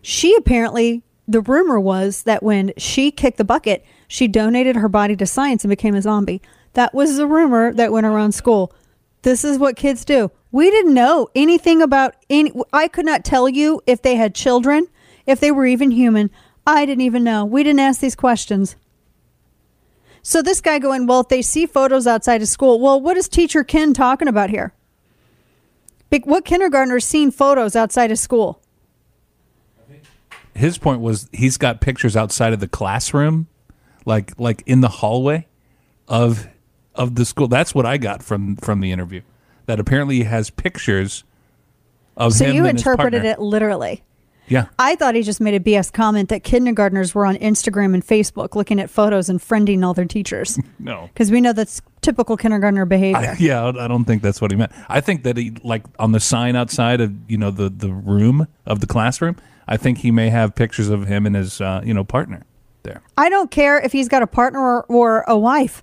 She 0.02 0.34
apparently, 0.34 1.02
the 1.26 1.40
rumor 1.40 1.78
was 1.78 2.24
that 2.24 2.42
when 2.42 2.72
she 2.76 3.10
kicked 3.10 3.38
the 3.38 3.44
bucket, 3.44 3.84
she 4.08 4.28
donated 4.28 4.76
her 4.76 4.88
body 4.88 5.16
to 5.16 5.26
science 5.26 5.64
and 5.64 5.70
became 5.70 5.94
a 5.94 6.02
zombie. 6.02 6.42
That 6.74 6.94
was 6.94 7.16
the 7.16 7.26
rumor 7.26 7.72
that 7.72 7.92
went 7.92 8.06
around 8.06 8.32
school. 8.32 8.72
This 9.22 9.44
is 9.44 9.58
what 9.58 9.76
kids 9.76 10.04
do. 10.04 10.30
We 10.50 10.70
didn't 10.70 10.94
know 10.94 11.28
anything 11.34 11.80
about 11.80 12.16
any. 12.28 12.52
I 12.72 12.88
could 12.88 13.06
not 13.06 13.24
tell 13.24 13.48
you 13.48 13.80
if 13.86 14.02
they 14.02 14.16
had 14.16 14.34
children, 14.34 14.88
if 15.26 15.40
they 15.40 15.50
were 15.50 15.66
even 15.66 15.90
human. 15.90 16.30
I 16.66 16.86
didn't 16.86 17.02
even 17.02 17.24
know. 17.24 17.44
We 17.44 17.62
didn't 17.62 17.80
ask 17.80 18.00
these 18.00 18.14
questions. 18.16 18.76
So 20.22 20.42
this 20.42 20.60
guy 20.60 20.78
going, 20.78 21.06
well, 21.06 21.20
if 21.20 21.28
they 21.28 21.42
see 21.42 21.66
photos 21.66 22.06
outside 22.06 22.42
of 22.42 22.48
school, 22.48 22.80
well, 22.80 23.00
what 23.00 23.16
is 23.16 23.28
teacher 23.28 23.64
Ken 23.64 23.92
talking 23.92 24.28
about 24.28 24.50
here? 24.50 24.72
What 26.24 26.44
kindergartner's 26.44 27.04
seen 27.04 27.30
photos 27.30 27.74
outside 27.74 28.10
of 28.12 28.18
school? 28.18 28.61
His 30.54 30.78
point 30.78 31.00
was 31.00 31.28
he's 31.32 31.56
got 31.56 31.80
pictures 31.80 32.16
outside 32.16 32.52
of 32.52 32.60
the 32.60 32.68
classroom, 32.68 33.48
like 34.04 34.38
like 34.38 34.62
in 34.66 34.80
the 34.80 34.88
hallway 34.88 35.46
of 36.08 36.46
of 36.94 37.14
the 37.14 37.24
school. 37.24 37.48
That's 37.48 37.74
what 37.74 37.86
I 37.86 37.96
got 37.96 38.22
from 38.22 38.56
from 38.56 38.80
the 38.80 38.92
interview. 38.92 39.22
That 39.66 39.80
apparently 39.80 40.16
he 40.16 40.24
has 40.24 40.50
pictures 40.50 41.24
of 42.16 42.34
so 42.34 42.44
him. 42.44 42.54
you 42.54 42.66
and 42.66 42.78
interpreted 42.78 43.24
it 43.24 43.38
literally. 43.40 44.02
Yeah. 44.48 44.66
I 44.78 44.96
thought 44.96 45.14
he 45.14 45.22
just 45.22 45.40
made 45.40 45.54
a 45.54 45.60
BS 45.60 45.92
comment 45.92 46.28
that 46.28 46.42
kindergartners 46.42 47.14
were 47.14 47.24
on 47.24 47.36
Instagram 47.36 47.94
and 47.94 48.04
Facebook 48.04 48.54
looking 48.54 48.80
at 48.80 48.90
photos 48.90 49.28
and 49.28 49.40
friending 49.40 49.84
all 49.84 49.94
their 49.94 50.04
teachers. 50.04 50.58
No. 50.78 51.08
Because 51.12 51.30
we 51.30 51.40
know 51.40 51.52
that's 51.52 51.80
typical 52.02 52.36
kindergartner 52.36 52.84
behavior. 52.84 53.16
I, 53.16 53.36
yeah, 53.38 53.64
I 53.66 53.88
don't 53.88 54.04
think 54.04 54.22
that's 54.22 54.40
what 54.40 54.50
he 54.50 54.56
meant. 54.56 54.72
I 54.88 55.00
think 55.00 55.22
that 55.22 55.36
he 55.36 55.52
like 55.62 55.84
on 55.98 56.12
the 56.12 56.20
sign 56.20 56.56
outside 56.56 57.00
of 57.00 57.12
you 57.30 57.38
know 57.38 57.50
the 57.50 57.70
the 57.70 57.90
room 57.90 58.46
of 58.66 58.80
the 58.80 58.86
classroom. 58.86 59.36
I 59.66 59.76
think 59.76 59.98
he 59.98 60.10
may 60.10 60.28
have 60.28 60.54
pictures 60.54 60.88
of 60.88 61.06
him 61.06 61.24
and 61.24 61.34
his 61.34 61.60
uh, 61.60 61.80
you 61.84 61.94
know 61.94 62.04
partner 62.04 62.44
there. 62.82 63.02
I 63.16 63.28
don't 63.30 63.50
care 63.50 63.78
if 63.80 63.92
he's 63.92 64.08
got 64.08 64.22
a 64.22 64.26
partner 64.26 64.60
or, 64.60 64.82
or 64.84 65.24
a 65.26 65.38
wife, 65.38 65.82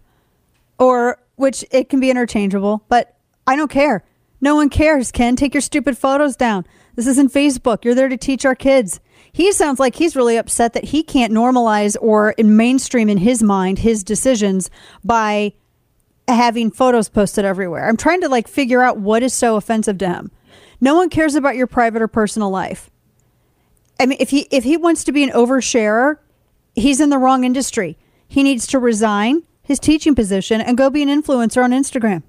or 0.77 1.17
which 1.35 1.65
it 1.71 1.89
can 1.89 1.99
be 1.99 2.09
interchangeable, 2.11 2.83
but 2.89 3.15
I 3.47 3.55
don't 3.55 3.71
care. 3.71 4.03
No 4.41 4.55
one 4.55 4.69
cares, 4.69 5.11
Ken. 5.11 5.35
Take 5.35 5.53
your 5.53 5.61
stupid 5.61 5.97
photos 5.97 6.35
down. 6.35 6.65
This 6.95 7.07
isn't 7.07 7.33
Facebook. 7.33 7.83
You're 7.83 7.95
there 7.95 8.09
to 8.09 8.17
teach 8.17 8.45
our 8.45 8.55
kids. 8.55 8.99
He 9.31 9.51
sounds 9.51 9.79
like 9.79 9.95
he's 9.95 10.15
really 10.15 10.37
upset 10.37 10.73
that 10.73 10.85
he 10.85 11.03
can't 11.03 11.31
normalize 11.31 11.95
or 12.01 12.31
in 12.31 12.57
mainstream 12.57 13.09
in 13.09 13.17
his 13.17 13.43
mind 13.43 13.79
his 13.79 14.03
decisions 14.03 14.69
by 15.03 15.53
having 16.35 16.71
photos 16.71 17.09
posted 17.09 17.45
everywhere. 17.45 17.87
I'm 17.87 17.97
trying 17.97 18.21
to 18.21 18.29
like 18.29 18.47
figure 18.47 18.81
out 18.81 18.97
what 18.97 19.23
is 19.23 19.33
so 19.33 19.55
offensive 19.55 19.97
to 19.99 20.07
him. 20.07 20.31
No 20.81 20.95
one 20.95 21.09
cares 21.09 21.35
about 21.35 21.55
your 21.55 21.67
private 21.67 22.01
or 22.01 22.07
personal 22.07 22.49
life. 22.49 22.89
I 23.99 24.05
mean, 24.05 24.17
if 24.19 24.29
he 24.29 24.47
if 24.51 24.63
he 24.63 24.77
wants 24.77 25.03
to 25.05 25.11
be 25.11 25.23
an 25.23 25.31
oversharer, 25.31 26.17
he's 26.75 27.01
in 27.01 27.09
the 27.09 27.17
wrong 27.17 27.43
industry. 27.43 27.97
He 28.27 28.43
needs 28.43 28.65
to 28.67 28.79
resign 28.79 29.43
his 29.61 29.79
teaching 29.79 30.15
position 30.15 30.61
and 30.61 30.77
go 30.77 30.89
be 30.89 31.03
an 31.03 31.09
influencer 31.09 31.63
on 31.63 31.71
Instagram. 31.71 32.23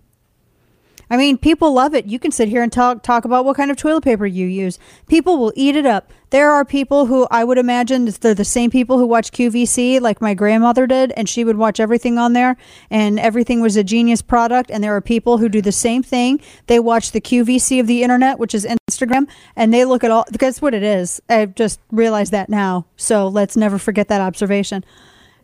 I 1.11 1.17
mean, 1.17 1.39
people 1.39 1.73
love 1.73 1.93
it. 1.93 2.07
You 2.07 2.21
can 2.21 2.31
sit 2.31 2.49
here 2.49 2.63
and 2.63 2.73
talk 2.73 3.03
talk 3.03 3.25
about 3.25 3.45
what 3.45 3.57
kind 3.57 3.71
of 3.71 3.77
toilet 3.77 4.05
paper 4.05 4.27
you 4.27 4.47
use. 4.47 4.79
People 5.09 5.39
will 5.39 5.53
eat 5.57 5.75
it 5.75 5.85
up. 5.85 6.13
There 6.31 6.53
are 6.53 6.65
people 6.65 7.07
who 7.07 7.27
I 7.33 7.43
would 7.43 7.59
imagine 7.59 8.05
they're 8.05 8.33
the 8.33 8.45
same 8.45 8.71
people 8.71 8.99
who 8.99 9.07
watch 9.07 9.33
QVC 9.33 10.01
like 10.01 10.21
my 10.21 10.35
grandmother 10.35 10.87
did 10.87 11.13
and 11.17 11.29
she 11.29 11.43
would 11.43 11.57
watch 11.57 11.81
everything 11.81 12.17
on 12.17 12.33
there 12.35 12.57
and 12.89 13.19
everything 13.19 13.61
was 13.61 13.77
a 13.77 13.83
genius 13.83 14.23
product 14.23 14.71
and 14.71 14.85
there 14.85 14.95
are 14.95 15.01
people 15.01 15.39
who 15.39 15.49
do 15.49 15.61
the 15.61 15.73
same 15.73 16.05
thing. 16.05 16.41
They 16.69 16.79
watch 16.79 17.11
the 17.11 17.21
QVC 17.21 17.81
of 17.81 17.89
the 17.89 18.05
internet, 18.05 18.39
which 18.39 18.55
is 18.55 18.65
Instagram, 18.89 19.29
and 19.57 19.75
they 19.75 19.85
look 19.85 20.05
at 20.05 20.13
all 20.13 20.25
that's 20.31 20.63
what 20.63 20.75
it 20.75 20.85
is. 20.85 21.21
I've 21.29 21.57
just 21.57 21.81
realized 21.91 22.31
that 22.31 22.49
now. 22.49 22.87
So 22.97 23.27
let's 23.27 23.57
never 23.57 23.79
forget 23.79 24.07
that 24.09 24.21
observation. 24.21 24.85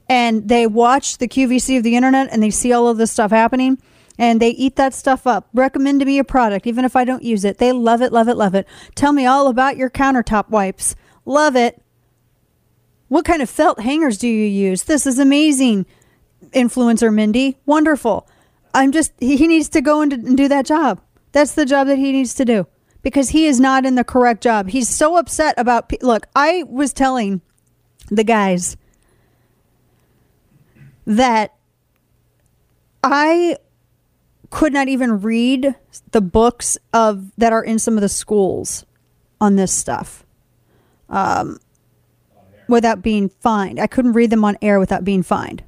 And 0.09 0.49
they 0.49 0.69
watch 0.69 1.19
the 1.19 1.27
QVC 1.27 1.79
of 1.79 1.83
the 1.83 1.97
internet 1.97 2.29
and 2.31 2.41
they 2.41 2.51
see 2.51 2.73
all 2.73 2.87
of 2.87 2.99
this 2.99 3.11
stuff 3.11 3.33
happening 3.33 3.79
and 4.19 4.41
they 4.41 4.51
eat 4.51 4.77
that 4.77 4.95
stuff 4.95 5.27
up. 5.27 5.49
Recommend 5.53 6.01
to 6.01 6.07
me 6.07 6.19
a 6.19 6.25
product, 6.25 6.67
even 6.67 6.85
if 6.85 6.97
I 6.97 7.05
don't 7.05 7.23
use 7.23 7.45
it. 7.45 7.59
They 7.59 7.73
love 7.73 8.03
it, 8.03 8.13
love 8.13 8.29
it, 8.29 8.37
love 8.37 8.55
it. 8.55 8.67
Tell 8.95 9.13
me 9.13 9.27
all 9.27 9.49
about 9.49 9.77
your 9.77 9.91
countertop 9.91 10.49
wipes. 10.49 10.95
Love 11.25 11.57
it. 11.57 11.83
What 13.09 13.25
kind 13.25 13.43
of 13.43 13.51
felt 13.51 13.81
hangers 13.81 14.19
do 14.19 14.29
you 14.29 14.47
use? 14.47 14.85
This 14.85 15.07
is 15.07 15.19
amazing. 15.19 15.87
Influencer 16.51 17.13
Mindy, 17.13 17.59
wonderful. 17.67 18.29
I'm 18.75 18.93
just, 18.93 19.13
he 19.21 19.47
needs 19.47 19.69
to 19.71 19.81
go 19.81 20.01
and 20.03 20.37
do 20.37 20.49
that 20.49 20.67
job. 20.67 21.01
That's 21.33 21.53
the 21.53 21.67
job 21.67 21.87
that 21.87 21.99
he 21.99 22.13
needs 22.13 22.35
to 22.35 22.45
do 22.45 22.67
because 23.03 23.31
he 23.31 23.47
is 23.47 23.61
not 23.61 23.87
in 23.87 23.95
the 23.95 24.05
correct 24.05 24.43
job. 24.43 24.69
He's 24.69 24.89
so 24.89 25.17
upset 25.17 25.55
about, 25.59 25.93
look, 26.03 26.27
I 26.35 26.65
was 26.65 26.93
telling 26.93 27.41
the 28.09 28.25
guys 28.25 28.77
that 31.07 31.55
I 33.03 33.59
could 34.51 34.73
not 34.73 34.89
even 34.89 35.21
read 35.21 35.75
the 36.13 36.21
books 36.21 36.79
of 36.93 37.33
that 37.37 37.53
are 37.53 37.65
in 37.65 37.79
some 37.79 37.97
of 37.97 38.01
the 38.01 38.09
schools 38.09 38.85
on 39.41 39.57
this 39.57 39.73
stuff 39.73 40.25
um, 41.09 41.59
without 42.69 43.03
being 43.03 43.29
fined. 43.29 43.79
I 43.79 43.87
couldn't 43.87 44.13
read 44.13 44.31
them 44.31 44.45
on 44.45 44.57
air 44.63 44.79
without 44.79 45.05
being 45.05 45.23
fined. 45.23 45.65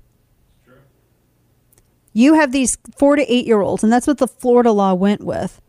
You 2.12 2.34
have 2.34 2.52
these 2.52 2.78
four 2.96 3.16
to 3.16 3.32
eight 3.32 3.46
year 3.46 3.60
olds, 3.60 3.84
and 3.84 3.92
that's 3.92 4.06
what 4.06 4.18
the 4.18 4.26
Florida 4.26 4.72
law 4.72 4.94
went 4.94 5.22
with. 5.22 5.60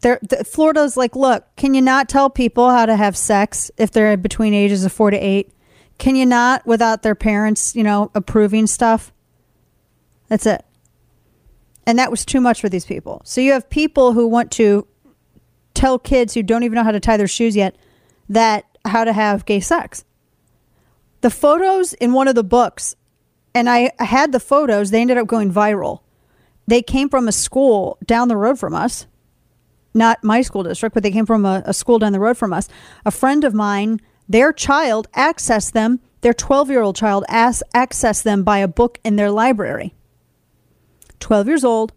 They're, 0.00 0.18
the, 0.22 0.44
Florida's 0.44 0.96
like, 0.96 1.14
look, 1.14 1.44
can 1.56 1.74
you 1.74 1.82
not 1.82 2.08
tell 2.08 2.30
people 2.30 2.70
how 2.70 2.86
to 2.86 2.96
have 2.96 3.16
sex 3.16 3.70
if 3.76 3.90
they're 3.90 4.16
between 4.16 4.54
ages 4.54 4.84
of 4.84 4.92
four 4.92 5.10
to 5.10 5.18
eight? 5.18 5.52
Can 5.98 6.16
you 6.16 6.24
not 6.24 6.66
without 6.66 7.02
their 7.02 7.14
parents, 7.14 7.76
you 7.76 7.82
know, 7.82 8.10
approving 8.14 8.66
stuff? 8.66 9.12
That's 10.28 10.46
it. 10.46 10.64
And 11.90 11.98
that 11.98 12.12
was 12.12 12.24
too 12.24 12.40
much 12.40 12.60
for 12.60 12.68
these 12.68 12.84
people. 12.84 13.20
So 13.24 13.40
you 13.40 13.50
have 13.50 13.68
people 13.68 14.12
who 14.12 14.28
want 14.28 14.52
to 14.52 14.86
tell 15.74 15.98
kids 15.98 16.34
who 16.34 16.42
don't 16.44 16.62
even 16.62 16.76
know 16.76 16.84
how 16.84 16.92
to 16.92 17.00
tie 17.00 17.16
their 17.16 17.26
shoes 17.26 17.56
yet 17.56 17.74
that 18.28 18.64
how 18.84 19.02
to 19.02 19.12
have 19.12 19.44
gay 19.44 19.58
sex. 19.58 20.04
The 21.20 21.30
photos 21.30 21.94
in 21.94 22.12
one 22.12 22.28
of 22.28 22.36
the 22.36 22.44
books, 22.44 22.94
and 23.56 23.68
I 23.68 23.90
had 23.98 24.30
the 24.30 24.38
photos, 24.38 24.92
they 24.92 25.00
ended 25.00 25.18
up 25.18 25.26
going 25.26 25.52
viral. 25.52 26.02
They 26.68 26.80
came 26.80 27.08
from 27.08 27.26
a 27.26 27.32
school 27.32 27.98
down 28.06 28.28
the 28.28 28.36
road 28.36 28.56
from 28.56 28.72
us, 28.72 29.08
not 29.92 30.22
my 30.22 30.42
school 30.42 30.62
district, 30.62 30.94
but 30.94 31.02
they 31.02 31.10
came 31.10 31.26
from 31.26 31.44
a, 31.44 31.64
a 31.66 31.74
school 31.74 31.98
down 31.98 32.12
the 32.12 32.20
road 32.20 32.38
from 32.38 32.52
us. 32.52 32.68
A 33.04 33.10
friend 33.10 33.42
of 33.42 33.52
mine, 33.52 34.00
their 34.28 34.52
child 34.52 35.10
accessed 35.10 35.72
them, 35.72 35.98
their 36.20 36.34
12 36.34 36.70
year 36.70 36.82
old 36.82 36.94
child 36.94 37.24
accessed 37.28 38.22
them 38.22 38.44
by 38.44 38.58
a 38.58 38.68
book 38.68 39.00
in 39.02 39.16
their 39.16 39.32
library. 39.32 39.92
12 41.20 41.46
years 41.46 41.64
old. 41.64 41.92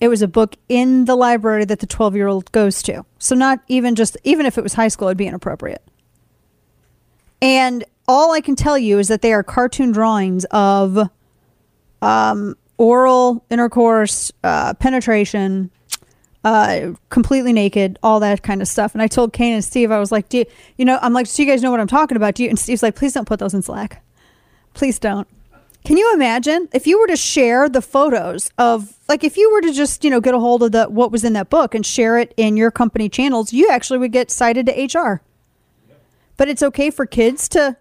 It 0.00 0.08
was 0.08 0.20
a 0.20 0.28
book 0.28 0.56
in 0.68 1.04
the 1.04 1.14
library 1.14 1.64
that 1.64 1.78
the 1.78 1.86
12 1.86 2.16
year 2.16 2.26
old 2.26 2.50
goes 2.52 2.82
to. 2.84 3.04
So, 3.18 3.34
not 3.34 3.60
even 3.68 3.94
just, 3.94 4.16
even 4.24 4.46
if 4.46 4.58
it 4.58 4.62
was 4.62 4.74
high 4.74 4.88
school, 4.88 5.08
it'd 5.08 5.16
be 5.16 5.26
inappropriate. 5.26 5.82
And 7.40 7.84
all 8.08 8.32
I 8.32 8.40
can 8.40 8.56
tell 8.56 8.76
you 8.76 8.98
is 8.98 9.08
that 9.08 9.22
they 9.22 9.32
are 9.32 9.42
cartoon 9.42 9.92
drawings 9.92 10.44
of 10.50 11.08
um, 12.00 12.56
oral 12.78 13.44
intercourse, 13.48 14.32
uh, 14.42 14.74
penetration, 14.74 15.70
uh, 16.44 16.92
completely 17.08 17.52
naked, 17.52 17.98
all 18.02 18.20
that 18.20 18.42
kind 18.42 18.60
of 18.60 18.68
stuff. 18.68 18.94
And 18.94 19.02
I 19.02 19.06
told 19.06 19.32
Kane 19.32 19.54
and 19.54 19.64
Steve, 19.64 19.90
I 19.90 20.00
was 20.00 20.10
like, 20.10 20.28
do 20.28 20.38
you, 20.38 20.44
you 20.76 20.84
know, 20.84 20.98
I'm 21.00 21.12
like, 21.12 21.32
do 21.32 21.42
you 21.42 21.48
guys 21.48 21.62
know 21.62 21.70
what 21.70 21.80
I'm 21.80 21.86
talking 21.86 22.16
about? 22.16 22.34
Do 22.34 22.42
you? 22.42 22.48
And 22.48 22.58
Steve's 22.58 22.82
like, 22.82 22.96
please 22.96 23.12
don't 23.12 23.26
put 23.26 23.38
those 23.38 23.54
in 23.54 23.62
Slack. 23.62 24.04
Please 24.74 24.98
don't. 24.98 25.28
Can 25.84 25.96
you 25.96 26.12
imagine 26.14 26.68
if 26.72 26.86
you 26.86 27.00
were 27.00 27.08
to 27.08 27.16
share 27.16 27.68
the 27.68 27.82
photos 27.82 28.50
of 28.56 28.94
like 29.08 29.24
if 29.24 29.36
you 29.36 29.50
were 29.52 29.60
to 29.62 29.72
just, 29.72 30.04
you 30.04 30.10
know, 30.10 30.20
get 30.20 30.34
a 30.34 30.38
hold 30.38 30.62
of 30.62 30.72
the 30.72 30.84
what 30.84 31.10
was 31.10 31.24
in 31.24 31.32
that 31.32 31.50
book 31.50 31.74
and 31.74 31.84
share 31.84 32.18
it 32.18 32.32
in 32.36 32.56
your 32.56 32.70
company 32.70 33.08
channels, 33.08 33.52
you 33.52 33.68
actually 33.68 33.98
would 33.98 34.12
get 34.12 34.30
cited 34.30 34.66
to 34.66 34.98
HR. 34.98 35.22
But 36.36 36.48
it's 36.48 36.62
okay 36.62 36.90
for 36.90 37.04
kids 37.04 37.48
to 37.50 37.76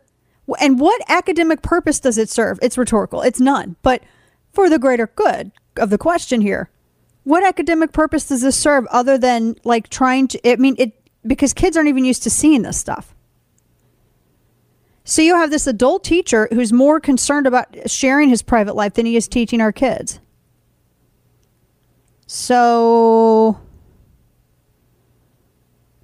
and 0.59 0.79
what 0.79 1.01
academic 1.07 1.61
purpose 1.61 1.99
does 1.99 2.17
it 2.17 2.29
serve? 2.29 2.59
It's 2.61 2.77
rhetorical. 2.77 3.21
It's 3.21 3.39
none. 3.39 3.75
But 3.83 4.03
for 4.51 4.69
the 4.69 4.79
greater 4.79 5.07
good 5.07 5.51
of 5.77 5.89
the 5.91 5.97
question 5.97 6.41
here, 6.41 6.69
what 7.23 7.43
academic 7.43 7.91
purpose 7.91 8.27
does 8.27 8.41
this 8.41 8.57
serve 8.57 8.87
other 8.87 9.17
than 9.17 9.55
like 9.63 9.89
trying 9.89 10.27
to 10.29 10.49
I 10.49 10.55
mean 10.55 10.75
it 10.79 10.93
because 11.25 11.53
kids 11.53 11.77
aren't 11.77 11.89
even 11.89 12.05
used 12.05 12.23
to 12.23 12.31
seeing 12.31 12.63
this 12.63 12.79
stuff. 12.79 13.13
So 15.11 15.21
you 15.21 15.35
have 15.35 15.51
this 15.51 15.67
adult 15.67 16.05
teacher 16.05 16.47
who's 16.53 16.71
more 16.71 17.01
concerned 17.01 17.45
about 17.45 17.75
sharing 17.85 18.29
his 18.29 18.41
private 18.41 18.77
life 18.77 18.93
than 18.93 19.05
he 19.05 19.17
is 19.17 19.27
teaching 19.27 19.59
our 19.59 19.73
kids. 19.73 20.21
So 22.27 23.59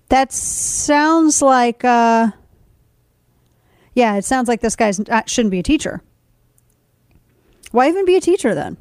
that 0.10 0.34
sounds 0.34 1.42
like, 1.42 1.86
uh, 1.86 2.32
yeah, 3.94 4.18
it 4.18 4.26
sounds 4.26 4.50
like 4.50 4.60
this 4.60 4.76
guy 4.76 4.92
shouldn't 4.92 5.52
be 5.52 5.60
a 5.60 5.64
teacher. 5.64 6.04
Why 7.72 7.88
even 7.88 8.04
be 8.04 8.18
a 8.18 8.22
teacher 8.22 8.54
then? 8.54 8.76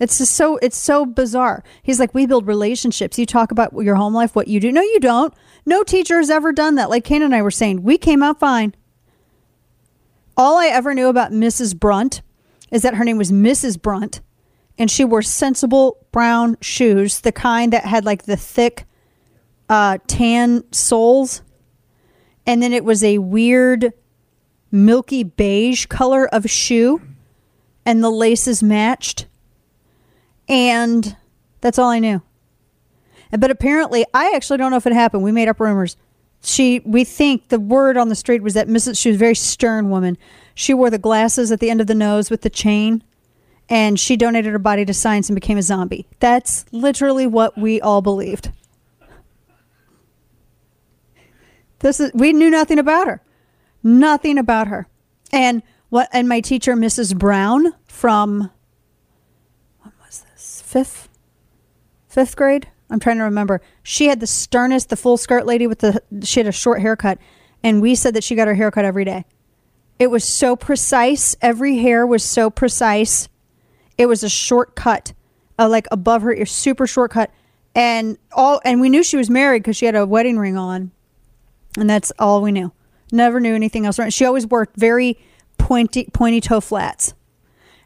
It's 0.00 0.18
just 0.18 0.34
so 0.34 0.56
it's 0.58 0.76
so 0.76 1.06
bizarre. 1.06 1.62
He's 1.82 2.00
like, 2.00 2.14
we 2.14 2.26
build 2.26 2.46
relationships. 2.46 3.18
You 3.18 3.26
talk 3.26 3.52
about 3.52 3.72
your 3.74 3.94
home 3.94 4.14
life, 4.14 4.34
what 4.34 4.48
you 4.48 4.58
do. 4.58 4.72
No, 4.72 4.82
you 4.82 4.98
don't. 4.98 5.32
No 5.64 5.82
teacher 5.82 6.16
has 6.16 6.30
ever 6.30 6.52
done 6.52 6.74
that. 6.74 6.90
Like 6.90 7.04
Kane 7.04 7.22
and 7.22 7.34
I 7.34 7.42
were 7.42 7.50
saying, 7.50 7.82
we 7.82 7.96
came 7.96 8.22
out 8.22 8.40
fine. 8.40 8.74
All 10.36 10.58
I 10.58 10.66
ever 10.66 10.94
knew 10.94 11.08
about 11.08 11.30
Mrs. 11.30 11.78
Brunt 11.78 12.22
is 12.72 12.82
that 12.82 12.94
her 12.94 13.04
name 13.04 13.18
was 13.18 13.30
Mrs. 13.30 13.80
Brunt, 13.80 14.20
and 14.76 14.90
she 14.90 15.04
wore 15.04 15.22
sensible 15.22 16.04
brown 16.10 16.56
shoes, 16.60 17.20
the 17.20 17.30
kind 17.30 17.72
that 17.72 17.84
had 17.84 18.04
like 18.04 18.24
the 18.24 18.36
thick 18.36 18.84
uh, 19.68 19.98
tan 20.08 20.64
soles, 20.72 21.42
and 22.46 22.60
then 22.60 22.72
it 22.72 22.84
was 22.84 23.04
a 23.04 23.18
weird 23.18 23.92
milky 24.72 25.22
beige 25.22 25.86
color 25.86 26.26
of 26.26 26.50
shoe, 26.50 27.00
and 27.86 28.02
the 28.02 28.10
laces 28.10 28.60
matched 28.60 29.26
and 30.48 31.16
that's 31.60 31.78
all 31.78 31.88
I 31.90 31.98
knew. 31.98 32.22
But 33.30 33.50
apparently, 33.50 34.04
I 34.14 34.32
actually 34.34 34.58
don't 34.58 34.70
know 34.70 34.76
if 34.76 34.86
it 34.86 34.92
happened. 34.92 35.22
We 35.22 35.32
made 35.32 35.48
up 35.48 35.60
rumors. 35.60 35.96
She, 36.42 36.80
we 36.84 37.04
think 37.04 37.48
the 37.48 37.58
word 37.58 37.96
on 37.96 38.08
the 38.08 38.14
street 38.14 38.42
was 38.42 38.54
that 38.54 38.68
Mrs. 38.68 38.98
She 38.98 39.08
was 39.08 39.16
a 39.16 39.18
very 39.18 39.34
stern 39.34 39.90
woman. 39.90 40.18
She 40.54 40.74
wore 40.74 40.90
the 40.90 40.98
glasses 40.98 41.50
at 41.50 41.58
the 41.58 41.70
end 41.70 41.80
of 41.80 41.86
the 41.86 41.94
nose 41.94 42.30
with 42.30 42.42
the 42.42 42.50
chain, 42.50 43.02
and 43.68 43.98
she 43.98 44.16
donated 44.16 44.52
her 44.52 44.58
body 44.58 44.84
to 44.84 44.94
science 44.94 45.28
and 45.28 45.34
became 45.34 45.58
a 45.58 45.62
zombie. 45.62 46.06
That's 46.20 46.66
literally 46.70 47.26
what 47.26 47.56
we 47.58 47.80
all 47.80 48.02
believed. 48.02 48.50
This 51.80 52.00
is 52.00 52.12
we 52.14 52.32
knew 52.32 52.50
nothing 52.50 52.78
about 52.78 53.06
her. 53.06 53.22
Nothing 53.82 54.38
about 54.38 54.68
her. 54.68 54.86
And 55.32 55.62
what 55.90 56.08
and 56.12 56.28
my 56.28 56.40
teacher, 56.40 56.74
Mrs. 56.74 57.16
Brown, 57.16 57.74
from 57.86 58.50
Fifth 60.60 61.08
fifth 62.08 62.36
grade? 62.36 62.68
I'm 62.90 63.00
trying 63.00 63.18
to 63.18 63.24
remember. 63.24 63.60
She 63.82 64.06
had 64.06 64.20
the 64.20 64.26
sternest, 64.26 64.88
the 64.88 64.96
full 64.96 65.16
skirt 65.16 65.46
lady 65.46 65.66
with 65.66 65.80
the 65.80 66.02
she 66.22 66.40
had 66.40 66.46
a 66.46 66.52
short 66.52 66.80
haircut, 66.80 67.18
and 67.62 67.82
we 67.82 67.94
said 67.94 68.14
that 68.14 68.24
she 68.24 68.34
got 68.34 68.46
her 68.46 68.54
haircut 68.54 68.84
every 68.84 69.04
day. 69.04 69.24
It 69.98 70.08
was 70.08 70.24
so 70.24 70.56
precise. 70.56 71.36
Every 71.40 71.78
hair 71.78 72.06
was 72.06 72.22
so 72.22 72.50
precise. 72.50 73.28
It 73.96 74.06
was 74.06 74.22
a 74.22 74.28
short 74.28 74.74
cut, 74.74 75.12
uh, 75.58 75.68
like 75.68 75.86
above 75.90 76.22
her 76.22 76.34
ear, 76.34 76.46
super 76.46 76.86
short 76.86 77.10
cut, 77.10 77.30
and 77.74 78.18
all. 78.32 78.60
And 78.64 78.80
we 78.80 78.88
knew 78.88 79.02
she 79.02 79.16
was 79.16 79.30
married 79.30 79.62
because 79.62 79.76
she 79.76 79.86
had 79.86 79.96
a 79.96 80.06
wedding 80.06 80.38
ring 80.38 80.56
on, 80.56 80.90
and 81.78 81.88
that's 81.88 82.12
all 82.18 82.42
we 82.42 82.52
knew. 82.52 82.72
Never 83.12 83.40
knew 83.40 83.54
anything 83.54 83.86
else. 83.86 83.98
She 84.10 84.24
always 84.24 84.46
wore 84.46 84.68
very 84.76 85.18
pointy, 85.58 86.08
pointy 86.12 86.40
toe 86.40 86.60
flats. 86.60 87.14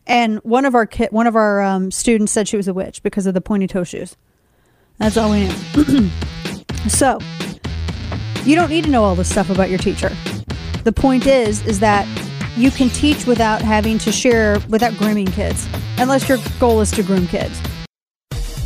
And 0.08 0.38
one 0.38 0.64
of 0.64 0.74
our 0.74 0.86
kid, 0.86 1.12
one 1.12 1.26
of 1.26 1.36
our 1.36 1.60
um, 1.60 1.90
students 1.90 2.32
said 2.32 2.48
she 2.48 2.56
was 2.56 2.66
a 2.66 2.74
witch 2.74 3.02
because 3.02 3.26
of 3.26 3.34
the 3.34 3.42
pointy 3.42 3.66
toe 3.66 3.84
shoes. 3.84 4.16
That's 4.96 5.16
all 5.18 5.30
we 5.30 5.46
knew. 5.46 6.10
so, 6.88 7.18
you 8.44 8.56
don't 8.56 8.70
need 8.70 8.84
to 8.84 8.90
know 8.90 9.04
all 9.04 9.14
this 9.14 9.28
stuff 9.28 9.50
about 9.50 9.68
your 9.68 9.78
teacher. 9.78 10.10
The 10.84 10.92
point 10.92 11.26
is, 11.26 11.64
is 11.66 11.78
that 11.80 12.08
you 12.56 12.70
can 12.70 12.88
teach 12.88 13.26
without 13.26 13.60
having 13.60 13.98
to 13.98 14.10
share, 14.10 14.58
without 14.70 14.96
grooming 14.96 15.26
kids, 15.26 15.68
unless 15.98 16.28
your 16.28 16.38
goal 16.58 16.80
is 16.80 16.90
to 16.92 17.02
groom 17.02 17.26
kids. 17.26 17.60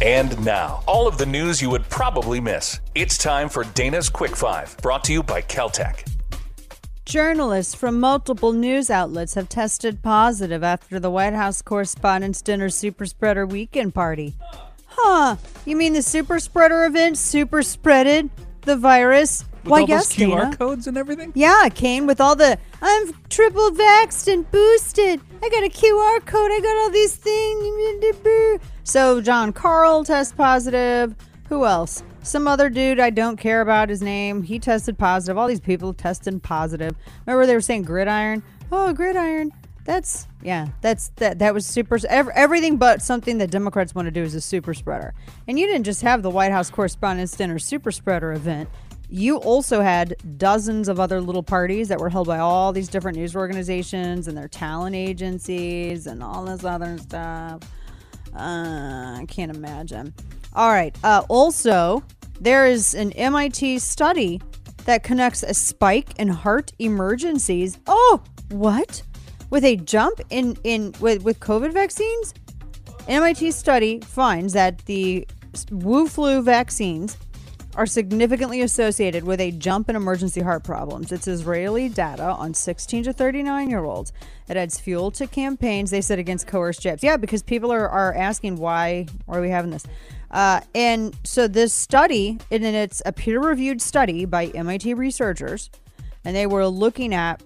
And 0.01 0.43
now, 0.45 0.83
all 0.87 1.07
of 1.07 1.19
the 1.19 1.27
news 1.27 1.61
you 1.61 1.71
would 1.71 1.89
probably 1.89 2.41
miss. 2.41 2.81
It's 2.95 3.19
time 3.19 3.49
for 3.49 3.65
Dana's 3.65 4.09
Quick 4.09 4.37
Five, 4.37 4.77
brought 4.79 5.05
to 5.05 5.13
you 5.13 5.23
by 5.23 5.43
Keltec. 5.43 6.12
Journalists 7.05 7.75
from 7.75 7.99
multiple 7.99 8.53
news 8.53 8.89
outlets 8.89 9.35
have 9.35 9.49
tested 9.49 10.03
positive 10.03 10.63
after 10.63 11.01
the 11.01 11.11
White 11.11 11.35
House 11.35 11.61
Correspondents' 11.61 12.41
Dinner 12.41 12.69
Super 12.69 13.07
Spreader 13.07 13.45
Weekend 13.45 13.93
Party. 13.93 14.35
Huh? 14.87 15.37
You 15.67 15.75
mean 15.75 15.95
the 15.95 16.03
super 16.03 16.39
spreader 16.39 16.85
event 16.85 17.19
super 17.19 17.63
spreaded 17.63 18.31
the 18.63 18.77
virus? 18.77 19.45
With 19.65 19.71
Why, 19.71 19.81
all 19.81 19.89
yes, 19.89 20.09
those 20.09 20.17
QR 20.29 20.43
Dana. 20.43 20.57
codes 20.57 20.87
and 20.87 20.97
everything? 20.97 21.33
Yeah, 21.35 21.69
came 21.71 22.07
with 22.07 22.21
all 22.21 22.37
the 22.37 22.57
I'm 22.81 23.13
triple 23.29 23.71
vaxxed 23.71 24.33
and 24.33 24.49
boosted. 24.51 25.21
I 25.43 25.49
got 25.49 25.65
a 25.65 25.71
QR 25.71 26.25
code. 26.25 26.51
I 26.53 26.61
got 26.61 26.77
all 26.79 26.91
these 26.91 27.17
things. 27.17 28.17
So 28.85 29.21
Jon 29.21 29.53
Karl 29.53 30.05
test 30.05 30.37
positive. 30.37 31.15
Who 31.49 31.65
else? 31.65 32.03
Some 32.23 32.47
other 32.47 32.71
dude 32.71 33.01
I 33.01 33.11
don't 33.11 33.37
care 33.37 33.61
about 33.61 33.89
his 33.89 34.03
name. 34.03 34.43
He 34.43 34.59
tested 34.59 34.97
positive. 34.99 35.37
All 35.37 35.49
these 35.49 35.61
people 35.61 35.93
testing 35.93 36.41
positive. 36.41 36.95
Remember 37.27 37.47
they 37.47 37.55
were 37.55 37.61
saying 37.61 37.83
gridiron? 37.83 38.43
Oh, 38.71 38.93
gridiron. 38.93 39.53
That's 39.85 40.29
yeah. 40.43 40.69
That's 40.81 41.09
that. 41.17 41.41
That 41.41 41.53
was 41.53 41.67
super. 41.67 41.99
ev- 42.09 42.29
Everything 42.35 42.77
but 42.77 43.03
something 43.03 43.39
that 43.39 43.51
Democrats 43.51 43.95
want 43.95 44.07
to 44.07 44.13
do 44.13 44.23
is 44.23 44.35
a 44.35 44.41
super 44.41 44.75
spreader. 44.75 45.13
And 45.49 45.59
you 45.59 45.67
didn't 45.67 45.85
just 45.85 46.03
have 46.03 46.23
the 46.23 46.31
White 46.31 46.53
House 46.53 46.71
Correspondents' 46.71 47.37
Dinner 47.37 47.59
super 47.59 47.91
spreader 47.91 48.33
event 48.33 48.69
you 49.13 49.37
also 49.37 49.83
had 49.83 50.17
dozens 50.39 50.89
of 50.89 50.99
other 50.99 51.21
little 51.21 51.43
parties 51.43 51.89
that 51.89 52.01
were 52.01 52.09
held 52.09 52.27
by 52.27 52.39
all 52.39 52.73
these 52.73 52.89
different 52.89 53.19
news 53.19 53.37
organizations 53.37 54.27
and 54.27 54.35
their 54.35 54.49
talent 54.49 54.97
agencies 54.97 56.07
and 56.07 56.23
all 56.23 56.47
this 56.47 56.65
other 56.65 56.97
stuff. 56.97 57.61
Uh, 58.35 59.19
I 59.21 59.27
can't 59.29 59.55
imagine. 59.55 60.15
All 60.55 60.71
right. 60.71 60.97
Uh, 61.03 61.23
also, 61.29 62.03
there 62.41 62.67
is 62.67 62.95
an 62.95 63.13
MIT 63.13 63.79
study 63.79 64.41
that 64.85 65.03
connects 65.03 65.43
a 65.43 65.55
spike 65.55 66.19
in 66.19 66.29
heart 66.29 66.73
emergencies. 66.79 67.79
Oh, 67.87 68.23
what? 68.51 69.03
With 69.51 69.65
a 69.65 69.77
jump 69.77 70.21
in 70.31 70.57
in 70.65 70.95
with 71.01 71.23
with 71.23 71.41
COVID 71.41 71.73
vaccines? 71.73 72.35
MIT 73.09 73.51
study 73.53 74.01
finds 74.01 74.53
that 74.53 74.85
the 74.87 75.27
Wu 75.71 76.07
flu 76.07 76.43
vaccines 76.43 77.17
are 77.75 77.87
significantly 77.87 78.61
associated 78.61 79.25
with 79.25 79.41
a 79.41 79.51
jump 79.53 79.89
in 79.89 79.97
emergency 79.97 80.41
heart 80.41 80.63
problems. 80.63 81.11
It's 81.11 81.27
Israeli 81.27 81.89
data 81.89 82.25
on 82.25 82.53
16 82.53 83.05
to 83.05 83.13
39 83.13 83.71
year 83.71 83.85
olds. 83.85 84.13
It 84.49 84.57
adds 84.57 84.79
fuel 84.79 85.11
to 85.13 85.27
campaigns, 85.27 85.91
they 85.91 86.03
said, 86.03 86.19
against 86.19 86.47
coerced 86.47 86.83
jabs. 86.83 87.03
Yeah, 87.03 87.17
because 87.17 87.43
people 87.43 87.73
are, 87.73 87.89
are 87.89 88.15
asking 88.15 88.57
why 88.57 89.07
are 89.27 89.41
we 89.41 89.49
having 89.49 89.71
this? 89.71 89.85
Uh, 90.33 90.61
and 90.75 91.15
so 91.25 91.47
this 91.47 91.75
study, 91.75 92.39
and 92.51 92.65
it's 92.65 93.03
a 93.05 93.13
peer 93.13 93.41
reviewed 93.41 93.83
study 93.83 94.25
by 94.25 94.47
MIT 94.47 94.95
researchers, 94.95 95.71
and 96.25 96.35
they 96.35 96.47
were 96.47 96.67
looking 96.67 97.15
at 97.15 97.43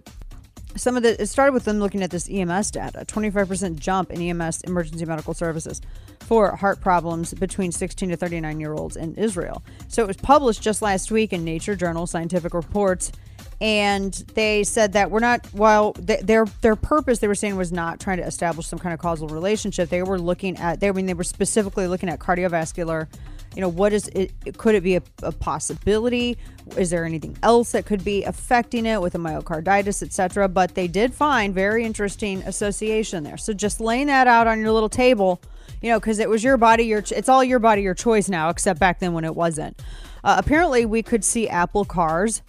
some 0.77 0.97
of 0.97 1.03
the 1.03 1.21
it 1.21 1.27
started 1.27 1.53
with 1.53 1.65
them 1.65 1.79
looking 1.79 2.03
at 2.03 2.11
this 2.11 2.29
EMS 2.31 2.71
data 2.71 3.03
25% 3.07 3.79
jump 3.79 4.11
in 4.11 4.21
EMS 4.21 4.61
emergency 4.63 5.07
medical 5.07 5.33
services 5.33 5.81
for 6.21 6.55
heart 6.55 6.81
problems 6.81 7.33
between 7.35 7.73
16 7.73 8.11
to 8.11 8.17
39 8.17 8.61
year 8.61 8.75
olds 8.75 8.97
in 8.97 9.15
Israel. 9.15 9.63
So 9.89 10.03
it 10.03 10.07
was 10.07 10.17
published 10.17 10.61
just 10.63 10.83
last 10.83 11.11
week 11.11 11.33
in 11.33 11.45
Nature 11.45 11.77
Journal 11.77 12.07
Scientific 12.07 12.53
Reports 12.53 13.13
and 13.61 14.13
they 14.35 14.65
said 14.65 14.93
that 14.93 15.11
we're 15.11 15.21
not 15.21 15.47
while 15.53 15.95
th- 15.95 16.21
their 16.21 16.45
their 16.61 16.77
purpose 16.77 17.21
they 17.21 17.29
were 17.29 17.35
saying 17.35 17.57
was 17.57 17.73
not 17.73 18.01
trying 18.01 18.19
to 18.19 18.27
establish 18.27 18.67
some 18.67 18.79
kind 18.79 18.93
of 18.93 19.01
causal 19.01 19.29
relationship. 19.29 19.89
They 19.89 20.03
were 20.03 20.19
looking 20.19 20.57
at 20.59 20.81
they 20.81 20.89
I 20.89 20.93
mean 20.93 21.07
they 21.07 21.15
were 21.15 21.25
specifically 21.25 21.87
looking 21.87 22.09
at 22.09 22.19
cardiovascular. 22.19 23.09
You 23.55 23.63
know 23.63 23.69
what 23.71 23.95
is 23.95 24.09
it 24.09 24.59
could 24.59 24.75
it 24.75 24.83
be 24.83 24.97
a, 24.97 25.03
a 25.23 25.33
possibility? 25.33 26.37
Is 26.77 26.91
there 26.91 27.07
anything 27.07 27.39
else 27.43 27.73
that 27.73 27.87
could 27.87 28.05
be 28.05 28.25
affecting 28.25 28.85
it 28.85 29.01
with 29.01 29.15
a 29.15 29.19
myocarditis 29.19 30.03
etc 30.03 30.49
but 30.49 30.75
they 30.75 30.87
did 30.87 31.15
find 31.15 31.55
very 31.55 31.85
interesting 31.85 32.43
association 32.43 33.25
there. 33.25 33.39
So 33.39 33.55
just 33.55 33.81
laying 33.81 34.09
that 34.09 34.27
out 34.27 34.47
on 34.47 34.61
your 34.61 34.73
little 34.73 34.91
table 34.91 35.41
you 35.81 35.91
know 35.91 35.99
because 35.99 36.19
it 36.19 36.29
was 36.29 36.45
your 36.45 36.59
body 36.59 36.85
your 36.85 37.03
it's 37.11 37.31
all 37.31 37.43
your 37.43 37.59
body 37.59 37.81
your 37.81 37.95
choice 37.95 38.29
now 38.29 38.51
except 38.51 38.79
back 38.79 39.01
then 39.01 39.15
when 39.15 39.25
it 39.25 39.35
wasn't. 39.35 39.81
Uh, 40.23 40.35
apparently 40.39 40.85
we 40.85 41.03
could 41.03 41.25
see 41.25 41.49
apple 41.49 41.87
cars 41.87 42.43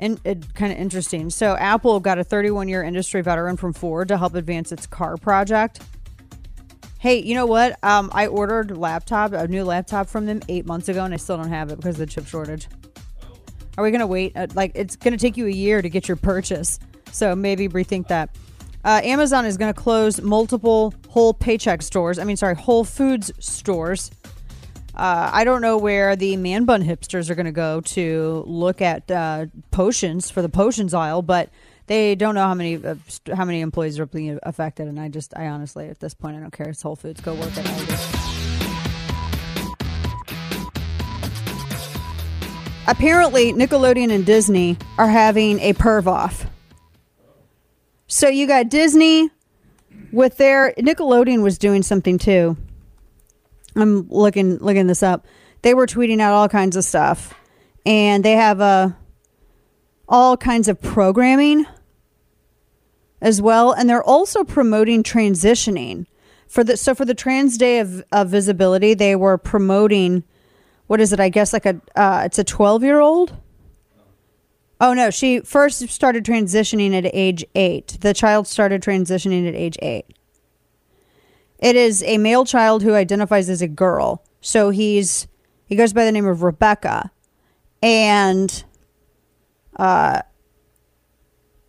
and 0.00 0.18
it 0.24 0.54
kind 0.54 0.72
of 0.72 0.78
interesting. 0.78 1.30
So 1.30 1.56
Apple 1.56 2.00
got 2.00 2.18
a 2.18 2.24
31 2.24 2.68
year 2.68 2.82
industry 2.82 3.22
veteran 3.22 3.56
from 3.56 3.72
Ford 3.72 4.08
to 4.08 4.18
help 4.18 4.34
advance 4.34 4.72
its 4.72 4.86
car 4.86 5.16
project. 5.16 5.80
Hey, 6.98 7.22
you 7.22 7.34
know 7.34 7.46
what? 7.46 7.82
Um, 7.84 8.10
I 8.12 8.26
ordered 8.26 8.72
a 8.72 8.74
laptop, 8.74 9.32
a 9.32 9.46
new 9.46 9.64
laptop 9.64 10.08
from 10.08 10.26
them 10.26 10.40
eight 10.48 10.66
months 10.66 10.88
ago, 10.88 11.04
and 11.04 11.14
I 11.14 11.16
still 11.18 11.36
don't 11.36 11.48
have 11.48 11.70
it 11.70 11.76
because 11.76 11.94
of 11.94 12.00
the 12.00 12.06
chip 12.06 12.26
shortage. 12.26 12.66
Are 13.78 13.84
we 13.84 13.90
gonna 13.90 14.06
wait? 14.06 14.36
Uh, 14.36 14.48
like 14.54 14.72
it's 14.74 14.96
gonna 14.96 15.16
take 15.16 15.36
you 15.36 15.46
a 15.46 15.50
year 15.50 15.80
to 15.80 15.88
get 15.88 16.08
your 16.08 16.16
purchase, 16.16 16.78
so 17.12 17.36
maybe 17.36 17.68
rethink 17.68 18.08
that. 18.08 18.36
Uh, 18.84 19.00
Amazon 19.04 19.46
is 19.46 19.56
gonna 19.56 19.72
close 19.72 20.20
multiple 20.20 20.92
whole 21.08 21.32
paycheck 21.32 21.80
stores. 21.80 22.18
I 22.18 22.24
mean, 22.24 22.36
sorry, 22.36 22.54
Whole 22.54 22.84
Foods 22.84 23.32
stores 23.38 24.10
uh, 25.00 25.30
I 25.32 25.44
don't 25.44 25.62
know 25.62 25.78
where 25.78 26.14
the 26.14 26.36
man 26.36 26.66
bun 26.66 26.84
hipsters 26.84 27.30
are 27.30 27.34
going 27.34 27.46
to 27.46 27.52
go 27.52 27.80
to 27.80 28.44
look 28.46 28.82
at 28.82 29.10
uh, 29.10 29.46
potions 29.70 30.30
for 30.30 30.42
the 30.42 30.50
potions 30.50 30.92
aisle, 30.92 31.22
but 31.22 31.48
they 31.86 32.14
don't 32.14 32.34
know 32.34 32.42
how 32.42 32.52
many 32.52 32.76
uh, 32.76 32.96
how 33.34 33.46
many 33.46 33.62
employees 33.62 33.98
are 33.98 34.04
being 34.04 34.38
affected. 34.42 34.88
And 34.88 35.00
I 35.00 35.08
just, 35.08 35.34
I 35.34 35.46
honestly, 35.46 35.88
at 35.88 36.00
this 36.00 36.12
point, 36.12 36.36
I 36.36 36.40
don't 36.40 36.52
care. 36.52 36.68
It's 36.68 36.82
Whole 36.82 36.96
Foods. 36.96 37.22
Go 37.22 37.32
work 37.32 37.56
at. 37.56 37.66
Apparently, 42.86 43.54
Nickelodeon 43.54 44.12
and 44.12 44.26
Disney 44.26 44.76
are 44.98 45.08
having 45.08 45.60
a 45.60 45.72
perv 45.72 46.08
off. 46.08 46.44
So 48.06 48.28
you 48.28 48.46
got 48.46 48.68
Disney 48.68 49.30
with 50.12 50.36
their 50.36 50.74
Nickelodeon 50.76 51.42
was 51.42 51.56
doing 51.56 51.82
something 51.82 52.18
too. 52.18 52.58
I'm 53.76 54.08
looking 54.08 54.58
looking 54.58 54.86
this 54.86 55.02
up. 55.02 55.26
They 55.62 55.74
were 55.74 55.86
tweeting 55.86 56.20
out 56.20 56.32
all 56.32 56.48
kinds 56.48 56.76
of 56.76 56.84
stuff, 56.84 57.34
and 57.84 58.24
they 58.24 58.32
have 58.32 58.60
uh, 58.60 58.90
all 60.08 60.36
kinds 60.36 60.68
of 60.68 60.80
programming 60.80 61.66
as 63.20 63.42
well, 63.42 63.72
and 63.72 63.88
they're 63.88 64.02
also 64.02 64.44
promoting 64.44 65.02
transitioning 65.02 66.06
for 66.48 66.64
the 66.64 66.76
so 66.76 66.94
for 66.94 67.04
the 67.04 67.14
Trans 67.14 67.56
Day 67.58 67.78
of, 67.78 68.02
of 68.12 68.28
Visibility. 68.28 68.94
They 68.94 69.14
were 69.16 69.38
promoting 69.38 70.24
what 70.86 71.00
is 71.00 71.12
it? 71.12 71.20
I 71.20 71.28
guess 71.28 71.52
like 71.52 71.66
a 71.66 71.80
uh, 71.94 72.22
it's 72.24 72.38
a 72.38 72.44
12 72.44 72.82
year 72.82 72.98
old. 72.98 73.36
Oh 74.80 74.94
no, 74.94 75.10
she 75.10 75.40
first 75.40 75.86
started 75.90 76.24
transitioning 76.24 76.94
at 76.94 77.08
age 77.14 77.44
eight. 77.54 77.98
The 78.00 78.14
child 78.14 78.48
started 78.48 78.82
transitioning 78.82 79.46
at 79.46 79.54
age 79.54 79.76
eight. 79.82 80.06
It 81.60 81.76
is 81.76 82.02
a 82.02 82.18
male 82.18 82.44
child 82.44 82.82
who 82.82 82.94
identifies 82.94 83.48
as 83.48 83.62
a 83.62 83.68
girl. 83.68 84.24
So 84.40 84.70
he's 84.70 85.28
he 85.66 85.76
goes 85.76 85.92
by 85.92 86.04
the 86.04 86.12
name 86.12 86.26
of 86.26 86.42
Rebecca. 86.42 87.12
And 87.82 88.64
uh 89.76 90.22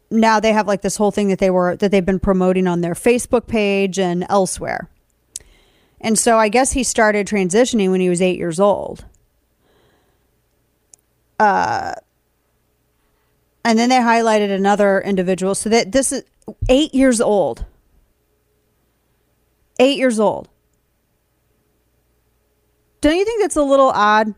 now 0.10 0.40
they 0.40 0.54
have 0.54 0.68
like 0.68 0.82
this 0.82 0.98
whole 0.98 1.12
thing 1.12 1.28
that 1.28 1.40
they 1.40 1.50
were 1.50 1.76
that 1.76 1.92
they've 1.92 2.06
been 2.06 2.20
promoting 2.20 2.68
on 2.68 2.82
their 2.82 2.94
Facebook 2.94 3.48
page 3.48 4.00
and 4.00 4.26
elsewhere. 4.30 4.90
And 6.00 6.18
so 6.18 6.38
I 6.38 6.50
guess 6.50 6.72
he 6.72 6.84
started 6.84 7.28
transitioning 7.28 7.92
when 7.92 8.02
he 8.02 8.10
was 8.10 8.22
8 8.22 8.38
years 8.38 8.60
old. 8.60 9.06
Uh 11.38 11.96
and 13.64 13.78
then 13.78 13.90
they 13.90 13.98
highlighted 13.98 14.52
another 14.52 15.02
individual. 15.02 15.54
So 15.54 15.70
that 15.70 15.92
this 15.92 16.12
is 16.12 16.24
eight 16.70 16.94
years 16.94 17.22
old. 17.22 17.66
Eight 19.82 19.98
years 19.98 20.20
old. 20.20 20.48
Don't 23.02 23.18
you 23.18 23.26
think 23.26 23.42
that's 23.42 23.56
a 23.56 23.64
little 23.64 23.90
odd? 23.90 24.36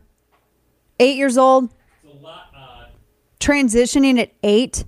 Eight 0.98 1.18
years 1.18 1.36
old. 1.36 1.68
It's 2.02 2.14
a 2.14 2.16
lot 2.16 2.46
odd. 2.56 2.88
Transitioning 3.40 4.18
at 4.18 4.32
eight. 4.42 4.86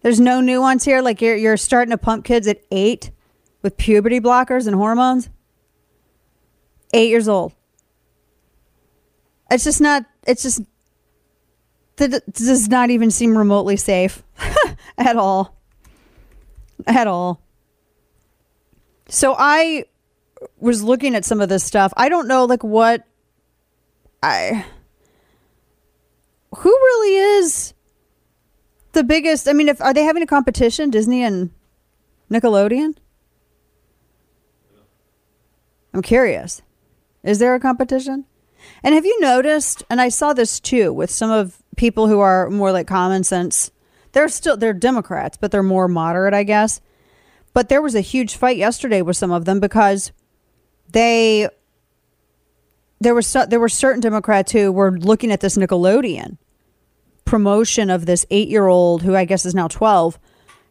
There's 0.00 0.18
no 0.18 0.40
nuance 0.40 0.84
here. 0.84 1.00
Like 1.00 1.22
you're 1.22 1.36
you're 1.36 1.56
starting 1.56 1.92
to 1.92 1.98
pump 1.98 2.24
kids 2.24 2.48
at 2.48 2.62
eight 2.72 3.12
with 3.62 3.76
puberty 3.76 4.18
blockers 4.18 4.66
and 4.66 4.74
hormones. 4.74 5.30
Eight 6.92 7.10
years 7.10 7.28
old. 7.28 7.52
It's 9.52 9.62
just 9.62 9.80
not. 9.80 10.04
It's 10.26 10.42
just. 10.42 10.62
That 11.96 12.24
does 12.32 12.68
not 12.68 12.90
even 12.90 13.12
seem 13.12 13.38
remotely 13.38 13.76
safe 13.76 14.24
at 14.98 15.14
all. 15.14 15.56
At 16.88 17.06
all. 17.06 17.40
So 19.08 19.34
I 19.38 19.84
was 20.58 20.82
looking 20.82 21.14
at 21.14 21.24
some 21.24 21.40
of 21.40 21.48
this 21.48 21.64
stuff. 21.64 21.92
I 21.96 22.08
don't 22.08 22.28
know, 22.28 22.44
like 22.44 22.64
what 22.64 23.04
I. 24.22 24.64
Who 26.56 26.70
really 26.70 27.16
is 27.38 27.74
the 28.92 29.04
biggest? 29.04 29.48
I 29.48 29.52
mean, 29.52 29.68
if 29.68 29.80
are 29.80 29.94
they 29.94 30.04
having 30.04 30.22
a 30.22 30.26
competition, 30.26 30.90
Disney 30.90 31.22
and 31.22 31.50
Nickelodeon? 32.30 32.96
I'm 35.94 36.02
curious. 36.02 36.62
Is 37.22 37.38
there 37.38 37.54
a 37.54 37.60
competition? 37.60 38.24
And 38.82 38.94
have 38.94 39.04
you 39.04 39.20
noticed, 39.20 39.82
and 39.90 40.00
I 40.00 40.08
saw 40.08 40.32
this 40.32 40.60
too 40.60 40.92
with 40.92 41.10
some 41.10 41.30
of 41.30 41.62
people 41.76 42.08
who 42.08 42.20
are 42.20 42.50
more 42.50 42.72
like 42.72 42.86
common 42.86 43.24
sense. 43.24 43.70
They're 44.12 44.28
still 44.28 44.56
they're 44.56 44.72
Democrats, 44.72 45.38
but 45.40 45.50
they're 45.50 45.62
more 45.62 45.88
moderate, 45.88 46.34
I 46.34 46.42
guess. 46.44 46.80
But 47.54 47.68
there 47.68 47.82
was 47.82 47.94
a 47.94 48.00
huge 48.00 48.36
fight 48.36 48.56
yesterday 48.56 49.02
with 49.02 49.16
some 49.16 49.30
of 49.30 49.44
them 49.44 49.60
because 49.60 50.12
they 50.90 51.48
there 53.00 53.14
was 53.14 53.36
there 53.48 53.60
were 53.60 53.68
certain 53.68 54.00
Democrats 54.00 54.52
who 54.52 54.70
were 54.72 54.92
looking 54.92 55.30
at 55.32 55.40
this 55.40 55.56
Nickelodeon 55.56 56.38
promotion 57.24 57.88
of 57.90 58.06
this 58.06 58.26
8-year-old 58.30 59.02
who 59.02 59.16
I 59.16 59.24
guess 59.24 59.46
is 59.46 59.54
now 59.54 59.68
12 59.68 60.18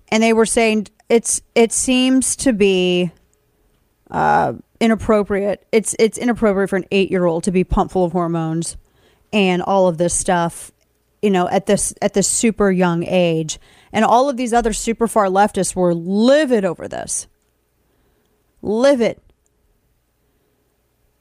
and 0.10 0.22
they 0.22 0.34
were 0.34 0.46
saying 0.46 0.88
it's 1.10 1.42
it 1.56 1.72
seems 1.72 2.36
to 2.38 2.54
be 2.54 3.12
uh 4.10 4.54
inappropriate. 4.82 5.66
It's 5.72 5.96
it's 6.00 6.18
inappropriate 6.18 6.70
for 6.70 6.76
an 6.76 6.86
eight 6.92 7.10
year 7.12 7.26
old 7.26 7.46
to 7.46 7.52
be 7.52 7.64
pumped 7.64 7.94
full 7.94 8.04
of 8.04 8.12
hormones 8.12 8.76
and 9.32 9.62
all 9.62 9.88
of 9.88 9.98
this 9.98 10.14
stuff, 10.14 10.72
you 11.22 11.30
know, 11.30 11.48
at 11.48 11.68
this 11.68 11.94
at 12.02 12.14
this 12.14 12.28
super 12.28 12.70
young 12.70 13.06
age. 13.06 13.60
And 13.94 14.06
all 14.06 14.30
of 14.30 14.38
these 14.38 14.54
other 14.54 14.74
super 14.74 15.08
far 15.08 15.26
leftists 15.26 15.76
were 15.76 15.94
livid 15.94 16.66
over 16.66 16.88
this. 16.88 17.28
Livid. 18.62 19.20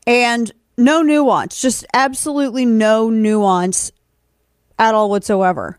And 0.07 0.53
no 0.77 1.03
nuance, 1.03 1.61
just 1.61 1.87
absolutely 1.93 2.65
no 2.65 3.11
nuance 3.11 3.93
at 4.79 4.95
all 4.95 5.11
whatsoever. 5.11 5.79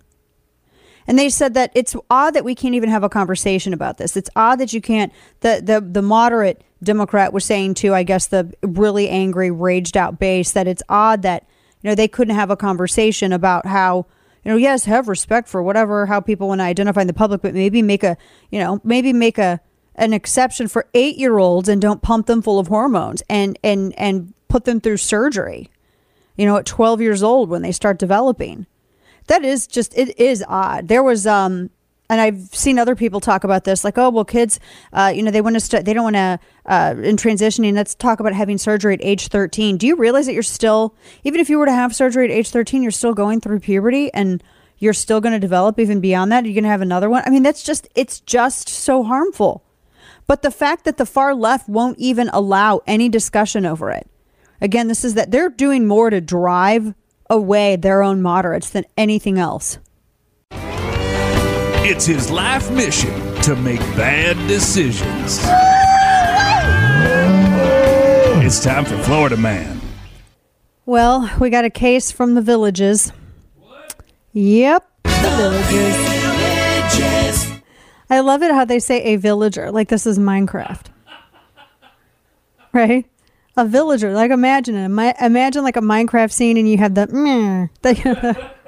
And 1.07 1.17
they 1.17 1.29
said 1.29 1.55
that 1.55 1.71
it's 1.73 1.95
odd 2.09 2.35
that 2.35 2.45
we 2.45 2.55
can't 2.55 2.75
even 2.75 2.89
have 2.89 3.03
a 3.03 3.09
conversation 3.09 3.73
about 3.73 3.97
this. 3.97 4.15
It's 4.15 4.29
odd 4.35 4.59
that 4.59 4.73
you 4.73 4.81
can't 4.81 5.11
the 5.41 5.61
the 5.63 5.81
the 5.81 6.01
moderate 6.01 6.63
Democrat 6.83 7.33
was 7.33 7.43
saying 7.43 7.73
to 7.75 7.93
I 7.93 8.03
guess 8.03 8.27
the 8.27 8.53
really 8.61 9.09
angry 9.09 9.51
raged 9.51 9.97
out 9.97 10.19
base 10.19 10.51
that 10.51 10.67
it's 10.67 10.83
odd 10.87 11.23
that 11.23 11.47
you 11.81 11.89
know 11.89 11.95
they 11.95 12.07
couldn't 12.07 12.35
have 12.35 12.51
a 12.51 12.55
conversation 12.55 13.33
about 13.33 13.65
how 13.65 14.05
you 14.43 14.51
know 14.51 14.57
yes 14.57 14.85
have 14.85 15.07
respect 15.07 15.47
for 15.47 15.61
whatever 15.61 16.05
how 16.05 16.19
people 16.19 16.47
want 16.47 16.59
to 16.59 16.65
identify 16.65 17.01
in 17.01 17.07
the 17.07 17.13
public 17.13 17.41
but 17.41 17.53
maybe 17.53 17.81
make 17.81 18.03
a 18.03 18.17
you 18.49 18.59
know 18.59 18.79
maybe 18.83 19.13
make 19.13 19.37
a 19.37 19.59
an 19.95 20.13
exception 20.13 20.67
for 20.67 20.87
8 20.93 21.17
year 21.17 21.37
olds 21.37 21.69
and 21.69 21.81
don't 21.81 22.01
pump 22.01 22.27
them 22.27 22.41
full 22.41 22.59
of 22.59 22.67
hormones 22.67 23.21
and 23.29 23.57
and 23.63 23.93
and 23.97 24.33
put 24.47 24.65
them 24.65 24.79
through 24.79 24.97
surgery 24.97 25.69
you 26.35 26.45
know 26.45 26.57
at 26.57 26.65
12 26.65 27.01
years 27.01 27.23
old 27.23 27.49
when 27.49 27.61
they 27.61 27.71
start 27.71 27.97
developing 27.99 28.65
that 29.27 29.45
is 29.45 29.67
just 29.67 29.97
it 29.97 30.19
is 30.19 30.43
odd. 30.47 30.87
There 30.87 31.03
was 31.03 31.25
um 31.27 31.69
and 32.11 32.19
I've 32.19 32.53
seen 32.53 32.77
other 32.77 32.93
people 32.93 33.21
talk 33.21 33.45
about 33.45 33.63
this, 33.63 33.85
like, 33.85 33.97
oh, 33.97 34.09
well, 34.09 34.25
kids, 34.25 34.59
uh, 34.91 35.13
you 35.15 35.23
know, 35.23 35.31
they 35.31 35.39
want 35.39 35.55
to, 35.55 35.61
st- 35.61 35.85
they 35.85 35.93
don't 35.93 36.03
want 36.03 36.17
to, 36.17 36.39
uh, 36.65 36.93
in 37.01 37.15
transitioning, 37.15 37.73
let's 37.73 37.95
talk 37.95 38.19
about 38.19 38.33
having 38.33 38.57
surgery 38.57 38.95
at 38.95 38.99
age 39.01 39.29
13. 39.29 39.77
Do 39.77 39.87
you 39.87 39.95
realize 39.95 40.25
that 40.25 40.33
you're 40.33 40.43
still, 40.43 40.93
even 41.23 41.39
if 41.39 41.49
you 41.49 41.57
were 41.57 41.67
to 41.67 41.71
have 41.71 41.95
surgery 41.95 42.25
at 42.25 42.31
age 42.31 42.49
13, 42.49 42.83
you're 42.83 42.91
still 42.91 43.13
going 43.13 43.39
through 43.39 43.61
puberty 43.61 44.13
and 44.13 44.43
you're 44.77 44.91
still 44.91 45.21
going 45.21 45.31
to 45.31 45.39
develop 45.39 45.79
even 45.79 46.01
beyond 46.01 46.33
that? 46.33 46.43
You're 46.43 46.53
going 46.53 46.65
to 46.65 46.69
have 46.69 46.81
another 46.81 47.09
one. 47.09 47.23
I 47.25 47.29
mean, 47.29 47.43
that's 47.43 47.63
just, 47.63 47.87
it's 47.95 48.19
just 48.19 48.67
so 48.67 49.03
harmful. 49.03 49.63
But 50.27 50.41
the 50.41 50.51
fact 50.51 50.83
that 50.83 50.97
the 50.97 51.05
far 51.05 51.33
left 51.33 51.69
won't 51.69 51.97
even 51.97 52.29
allow 52.33 52.81
any 52.85 53.07
discussion 53.07 53.65
over 53.65 53.89
it. 53.89 54.05
Again, 54.59 54.89
this 54.89 55.05
is 55.05 55.13
that 55.13 55.31
they're 55.31 55.49
doing 55.49 55.87
more 55.87 56.09
to 56.09 56.19
drive 56.19 56.93
away 57.29 57.77
their 57.77 58.03
own 58.03 58.21
moderates 58.21 58.69
than 58.69 58.83
anything 58.97 59.39
else. 59.39 59.79
It's 61.83 62.05
his 62.05 62.29
life 62.29 62.69
mission 62.71 63.11
to 63.41 63.55
make 63.55 63.79
bad 63.97 64.37
decisions. 64.47 65.39
It's 68.45 68.63
time 68.63 68.85
for 68.85 68.97
Florida 68.99 69.35
Man. 69.35 69.81
Well, 70.85 71.29
we 71.39 71.49
got 71.49 71.65
a 71.65 71.69
case 71.69 72.11
from 72.11 72.35
the 72.35 72.41
villages. 72.41 73.11
Yep, 74.33 74.87
the 75.03 75.63
villages. 75.69 77.51
I 78.09 78.19
love 78.19 78.43
it 78.43 78.51
how 78.51 78.65
they 78.65 78.79
say 78.79 79.01
a 79.03 79.15
villager, 79.15 79.71
like 79.71 79.89
this 79.89 80.05
is 80.05 80.19
Minecraft. 80.19 80.85
Right? 82.73 83.05
a 83.57 83.65
villager. 83.65 84.13
Like 84.13 84.31
imagine 84.31 84.75
it. 84.75 85.15
Imagine 85.21 85.63
like 85.63 85.77
a 85.77 85.81
Minecraft 85.81 86.31
scene, 86.31 86.57
and 86.57 86.69
you 86.69 86.77
have 86.77 86.95
the. 86.95 87.69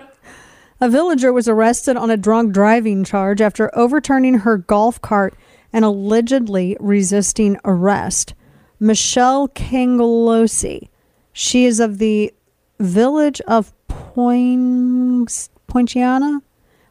a 0.84 0.90
villager 0.90 1.32
was 1.32 1.48
arrested 1.48 1.96
on 1.96 2.12
a 2.12 2.18
drunk 2.18 2.52
driving 2.52 3.06
charge 3.06 3.40
after 3.40 3.72
overturning 3.74 4.40
her 4.40 4.58
golf 4.58 5.02
cart 5.02 5.34
and 5.72 5.86
allegedly 5.86 6.76
resisting 6.78 7.58
arrest. 7.64 8.34
Michelle 8.82 9.48
Kangalosi. 9.48 10.90
She 11.32 11.64
is 11.64 11.80
of 11.80 12.00
the 12.00 12.34
village 12.82 13.40
of 13.48 13.72
Point 13.88 15.48
Poinciana. 15.68 16.42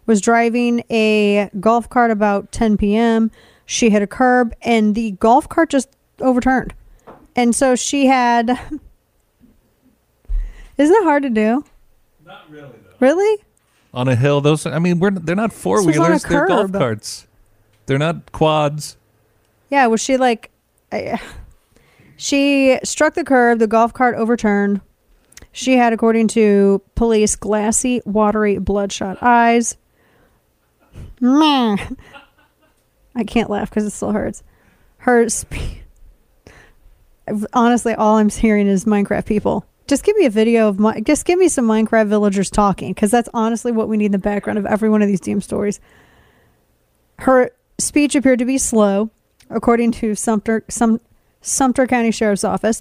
Was 0.06 0.22
driving 0.22 0.84
a 0.90 1.50
golf 1.60 1.90
cart 1.90 2.10
about 2.10 2.50
10 2.50 2.78
p.m. 2.78 3.30
She 3.66 3.90
hit 3.90 4.00
a 4.00 4.06
curb, 4.06 4.54
and 4.62 4.94
the 4.94 5.10
golf 5.12 5.50
cart 5.50 5.68
just 5.68 5.90
overturned. 6.18 6.72
And 7.36 7.54
so 7.54 7.76
she 7.76 8.06
had. 8.06 8.48
Isn't 10.78 10.96
it 10.96 11.04
hard 11.04 11.24
to 11.24 11.30
do? 11.30 11.62
Not 12.24 12.50
really, 12.50 12.72
though. 12.82 12.96
Really? 12.98 13.44
On 13.94 14.08
a 14.08 14.16
hill, 14.16 14.40
those. 14.40 14.64
I 14.64 14.78
mean, 14.78 15.00
we're 15.00 15.10
they're 15.10 15.36
not 15.36 15.52
four 15.52 15.84
wheelers. 15.84 16.22
They're 16.24 16.46
golf 16.46 16.72
carts. 16.72 17.26
They're 17.86 17.98
not 17.98 18.32
quads. 18.32 18.96
Yeah. 19.68 19.86
Was 19.86 20.00
she 20.00 20.16
like? 20.16 20.50
she 22.16 22.78
struck 22.84 23.14
the 23.14 23.24
curb. 23.24 23.58
The 23.58 23.66
golf 23.66 23.92
cart 23.92 24.14
overturned. 24.16 24.80
She 25.52 25.76
had, 25.76 25.92
according 25.92 26.28
to 26.28 26.80
police, 26.94 27.36
glassy, 27.36 28.00
watery, 28.06 28.56
bloodshot 28.58 29.18
eyes. 29.20 29.76
I 31.22 31.76
can't 33.26 33.50
laugh 33.50 33.68
because 33.68 33.84
it 33.84 33.90
still 33.90 34.12
hurts. 34.12 34.42
Her. 34.98 35.28
Spe- 35.28 35.82
honestly, 37.52 37.94
all 37.94 38.16
I'm 38.16 38.30
hearing 38.30 38.66
is 38.66 38.86
Minecraft 38.86 39.26
people. 39.26 39.66
Just 39.92 40.04
give 40.04 40.16
me 40.16 40.24
a 40.24 40.30
video 40.30 40.68
of 40.68 40.78
my. 40.78 41.00
Just 41.00 41.26
give 41.26 41.38
me 41.38 41.48
some 41.48 41.68
Minecraft 41.68 42.06
villagers 42.06 42.50
talking, 42.50 42.94
because 42.94 43.10
that's 43.10 43.28
honestly 43.34 43.72
what 43.72 43.88
we 43.88 43.98
need 43.98 44.06
in 44.06 44.12
the 44.12 44.18
background 44.18 44.58
of 44.58 44.64
every 44.64 44.88
one 44.88 45.02
of 45.02 45.08
these 45.08 45.20
damn 45.20 45.42
stories. 45.42 45.80
Her 47.18 47.50
speech 47.76 48.14
appeared 48.14 48.38
to 48.38 48.46
be 48.46 48.56
slow, 48.56 49.10
according 49.50 49.92
to 49.92 50.14
Sumter, 50.14 50.64
Sumter 51.42 51.86
County 51.86 52.10
Sheriff's 52.10 52.42
Office. 52.42 52.80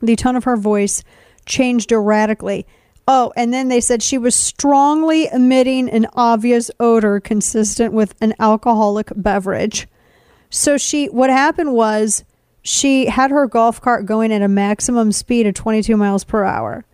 The 0.00 0.14
tone 0.14 0.36
of 0.36 0.44
her 0.44 0.56
voice 0.56 1.02
changed 1.46 1.90
erratically. 1.90 2.64
Oh, 3.08 3.32
and 3.36 3.52
then 3.52 3.66
they 3.66 3.80
said 3.80 4.00
she 4.00 4.16
was 4.16 4.36
strongly 4.36 5.26
emitting 5.32 5.88
an 5.90 6.06
obvious 6.14 6.70
odor 6.78 7.18
consistent 7.18 7.92
with 7.92 8.14
an 8.20 8.34
alcoholic 8.38 9.10
beverage. 9.16 9.88
So 10.48 10.78
she, 10.78 11.06
what 11.06 11.28
happened 11.28 11.72
was 11.72 12.22
she 12.62 13.06
had 13.06 13.30
her 13.30 13.46
golf 13.46 13.80
cart 13.80 14.06
going 14.06 14.32
at 14.32 14.42
a 14.42 14.48
maximum 14.48 15.12
speed 15.12 15.46
of 15.46 15.54
22 15.54 15.96
miles 15.96 16.24
per 16.24 16.44
hour. 16.44 16.84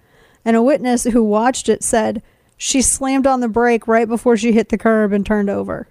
And 0.45 0.57
a 0.57 0.63
witness 0.63 1.05
who 1.05 1.25
watched 1.25 1.69
it 1.69 1.83
said 1.83 2.23
she 2.57 2.81
slammed 2.81 3.27
on 3.27 3.41
the 3.41 3.49
brake 3.49 3.89
right 3.89 4.09
before 4.09 4.37
she 4.37 4.53
hit 4.53 4.69
the 4.69 4.79
curb 4.79 5.13
and 5.13 5.27
turned 5.27 5.51
over. 5.51 5.89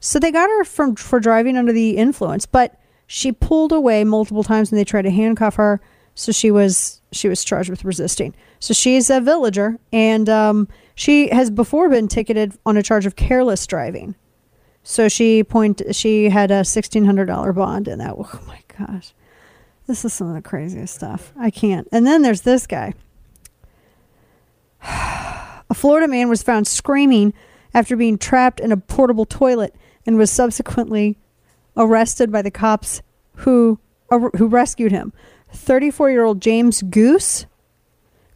So 0.00 0.18
they 0.18 0.32
got 0.32 0.48
her 0.48 0.64
from 0.64 0.96
for 0.96 1.20
driving 1.20 1.56
under 1.56 1.72
the 1.72 1.96
influence, 1.96 2.46
but 2.46 2.80
she 3.06 3.32
pulled 3.32 3.72
away 3.72 4.02
multiple 4.04 4.42
times 4.42 4.70
when 4.70 4.78
they 4.78 4.84
tried 4.84 5.02
to 5.02 5.10
handcuff 5.10 5.56
her. 5.56 5.80
So 6.14 6.32
she 6.32 6.50
was 6.50 7.00
she 7.12 7.28
was 7.28 7.44
charged 7.44 7.70
with 7.70 7.84
resisting. 7.84 8.34
So 8.58 8.74
she's 8.74 9.10
a 9.10 9.20
villager, 9.20 9.78
and 9.92 10.28
um, 10.28 10.68
She 10.94 11.30
has 11.30 11.50
before 11.50 11.88
been 11.88 12.08
ticketed 12.08 12.52
on 12.66 12.76
a 12.76 12.82
charge 12.82 13.06
of 13.06 13.16
careless 13.16 13.66
driving. 13.66 14.16
So 14.82 15.08
she 15.08 15.44
point 15.44 15.82
she 15.92 16.30
had 16.30 16.50
a 16.50 16.64
sixteen 16.64 17.04
hundred 17.04 17.26
dollar 17.26 17.52
bond 17.52 17.88
in 17.88 17.98
that. 17.98 18.14
Oh 18.16 18.40
my 18.46 18.60
gosh, 18.78 19.12
this 19.86 20.04
is 20.04 20.12
some 20.12 20.28
of 20.28 20.34
the 20.34 20.42
craziest 20.42 20.94
stuff. 20.94 21.32
I 21.38 21.50
can't. 21.50 21.86
And 21.92 22.06
then 22.06 22.22
there's 22.22 22.42
this 22.42 22.66
guy. 22.66 22.94
A 25.70 25.74
Florida 25.74 26.08
man 26.08 26.28
was 26.28 26.42
found 26.42 26.66
screaming 26.66 27.32
after 27.72 27.94
being 27.96 28.18
trapped 28.18 28.58
in 28.58 28.72
a 28.72 28.76
portable 28.76 29.24
toilet 29.24 29.74
and 30.04 30.18
was 30.18 30.30
subsequently 30.30 31.16
arrested 31.76 32.32
by 32.32 32.42
the 32.42 32.50
cops 32.50 33.02
who 33.36 33.78
uh, 34.10 34.18
who 34.36 34.48
rescued 34.48 34.90
him. 34.90 35.12
34-year-old 35.54 36.40
James 36.40 36.82
Goose 36.82 37.46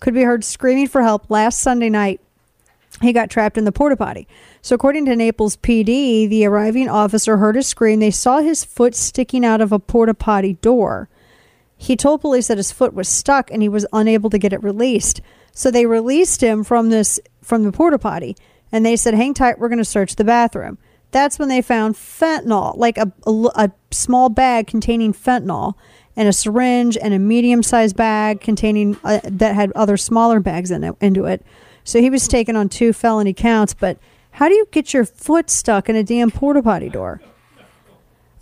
could 0.00 0.14
be 0.14 0.22
heard 0.22 0.44
screaming 0.44 0.86
for 0.86 1.02
help 1.02 1.30
last 1.30 1.60
Sunday 1.60 1.88
night. 1.88 2.20
He 3.00 3.12
got 3.12 3.30
trapped 3.30 3.58
in 3.58 3.64
the 3.64 3.72
porta 3.72 3.96
potty. 3.96 4.28
So, 4.64 4.74
according 4.74 5.04
to 5.04 5.14
Naples 5.14 5.58
PD, 5.58 6.26
the 6.26 6.46
arriving 6.46 6.88
officer 6.88 7.36
heard 7.36 7.58
a 7.58 7.62
scream. 7.62 8.00
They 8.00 8.10
saw 8.10 8.38
his 8.38 8.64
foot 8.64 8.94
sticking 8.94 9.44
out 9.44 9.60
of 9.60 9.72
a 9.72 9.78
porta 9.78 10.14
potty 10.14 10.54
door. 10.54 11.10
He 11.76 11.96
told 11.96 12.22
police 12.22 12.48
that 12.48 12.56
his 12.56 12.72
foot 12.72 12.94
was 12.94 13.06
stuck 13.06 13.50
and 13.50 13.60
he 13.60 13.68
was 13.68 13.84
unable 13.92 14.30
to 14.30 14.38
get 14.38 14.54
it 14.54 14.62
released. 14.62 15.20
So 15.52 15.70
they 15.70 15.84
released 15.84 16.40
him 16.42 16.64
from 16.64 16.88
this 16.88 17.20
from 17.42 17.64
the 17.64 17.72
porta 17.72 17.98
potty, 17.98 18.38
and 18.72 18.86
they 18.86 18.96
said, 18.96 19.12
"Hang 19.12 19.34
tight, 19.34 19.58
we're 19.58 19.68
going 19.68 19.76
to 19.80 19.84
search 19.84 20.16
the 20.16 20.24
bathroom." 20.24 20.78
That's 21.10 21.38
when 21.38 21.50
they 21.50 21.60
found 21.60 21.94
fentanyl, 21.94 22.74
like 22.74 22.96
a, 22.96 23.12
a, 23.26 23.30
a 23.30 23.70
small 23.90 24.30
bag 24.30 24.66
containing 24.66 25.12
fentanyl, 25.12 25.74
and 26.16 26.26
a 26.26 26.32
syringe, 26.32 26.96
and 26.96 27.12
a 27.12 27.18
medium-sized 27.18 27.96
bag 27.96 28.40
containing 28.40 28.96
uh, 29.04 29.20
that 29.24 29.54
had 29.54 29.72
other 29.72 29.98
smaller 29.98 30.40
bags 30.40 30.70
in 30.70 30.84
it, 30.84 30.94
into 31.02 31.26
it. 31.26 31.44
So 31.84 32.00
he 32.00 32.08
was 32.08 32.26
taken 32.26 32.56
on 32.56 32.70
two 32.70 32.94
felony 32.94 33.34
counts. 33.34 33.74
But 33.74 33.98
how 34.34 34.48
do 34.48 34.54
you 34.54 34.66
get 34.72 34.92
your 34.92 35.04
foot 35.04 35.48
stuck 35.48 35.88
in 35.88 35.94
a 35.94 36.02
damn 36.02 36.28
porta 36.28 36.60
potty 36.60 36.88
door? 36.88 37.20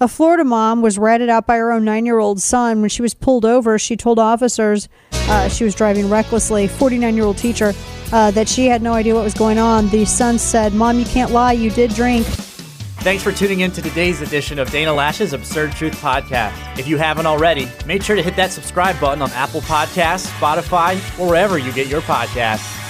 A 0.01 0.09
Florida 0.09 0.43
mom 0.43 0.81
was 0.81 0.99
ratted 0.99 1.29
out 1.29 1.47
by 1.47 1.59
her 1.59 1.71
own 1.71 1.85
nine 1.85 2.07
year 2.07 2.19
old 2.19 2.41
son. 2.41 2.81
When 2.81 2.89
she 2.89 3.03
was 3.03 3.13
pulled 3.13 3.45
over, 3.45 3.79
she 3.79 3.95
told 3.95 4.19
officers 4.19 4.89
uh, 5.13 5.51
she 5.51 5.65
was 5.65 5.75
driving 5.75 6.09
recklessly. 6.09 6.67
49 6.67 7.15
year 7.15 7.27
old 7.27 7.37
teacher 7.37 7.75
uh, 8.11 8.31
that 8.31 8.49
she 8.49 8.67
had 8.67 8.81
no 8.81 8.95
idea 8.95 9.15
what 9.15 9.23
was 9.23 9.35
going 9.35 9.59
on. 9.59 9.91
The 9.91 10.07
son 10.07 10.39
said, 10.39 10.73
Mom, 10.73 10.99
you 10.99 11.05
can't 11.05 11.31
lie. 11.31 11.53
You 11.53 11.71
did 11.71 11.91
drink. 11.91 12.27
Thanks 12.27 13.23
for 13.23 13.31
tuning 13.31 13.61
in 13.61 13.71
to 13.73 13.83
today's 13.83 14.23
edition 14.23 14.59
of 14.59 14.71
Dana 14.71 14.93
Loesch's 14.93 15.35
Absurd 15.35 15.73
Truth 15.73 16.01
Podcast. 16.01 16.79
If 16.79 16.89
you 16.89 16.97
haven't 16.97 17.27
already, 17.27 17.69
make 17.85 18.03
sure 18.03 18.17
to 18.17 18.23
hit 18.23 18.35
that 18.37 18.51
subscribe 18.51 18.99
button 18.99 19.21
on 19.21 19.31
Apple 19.33 19.61
Podcasts, 19.61 20.27
Spotify, 20.39 20.95
or 21.21 21.29
wherever 21.29 21.59
you 21.59 21.71
get 21.73 21.89
your 21.89 22.01
podcasts. 22.01 22.82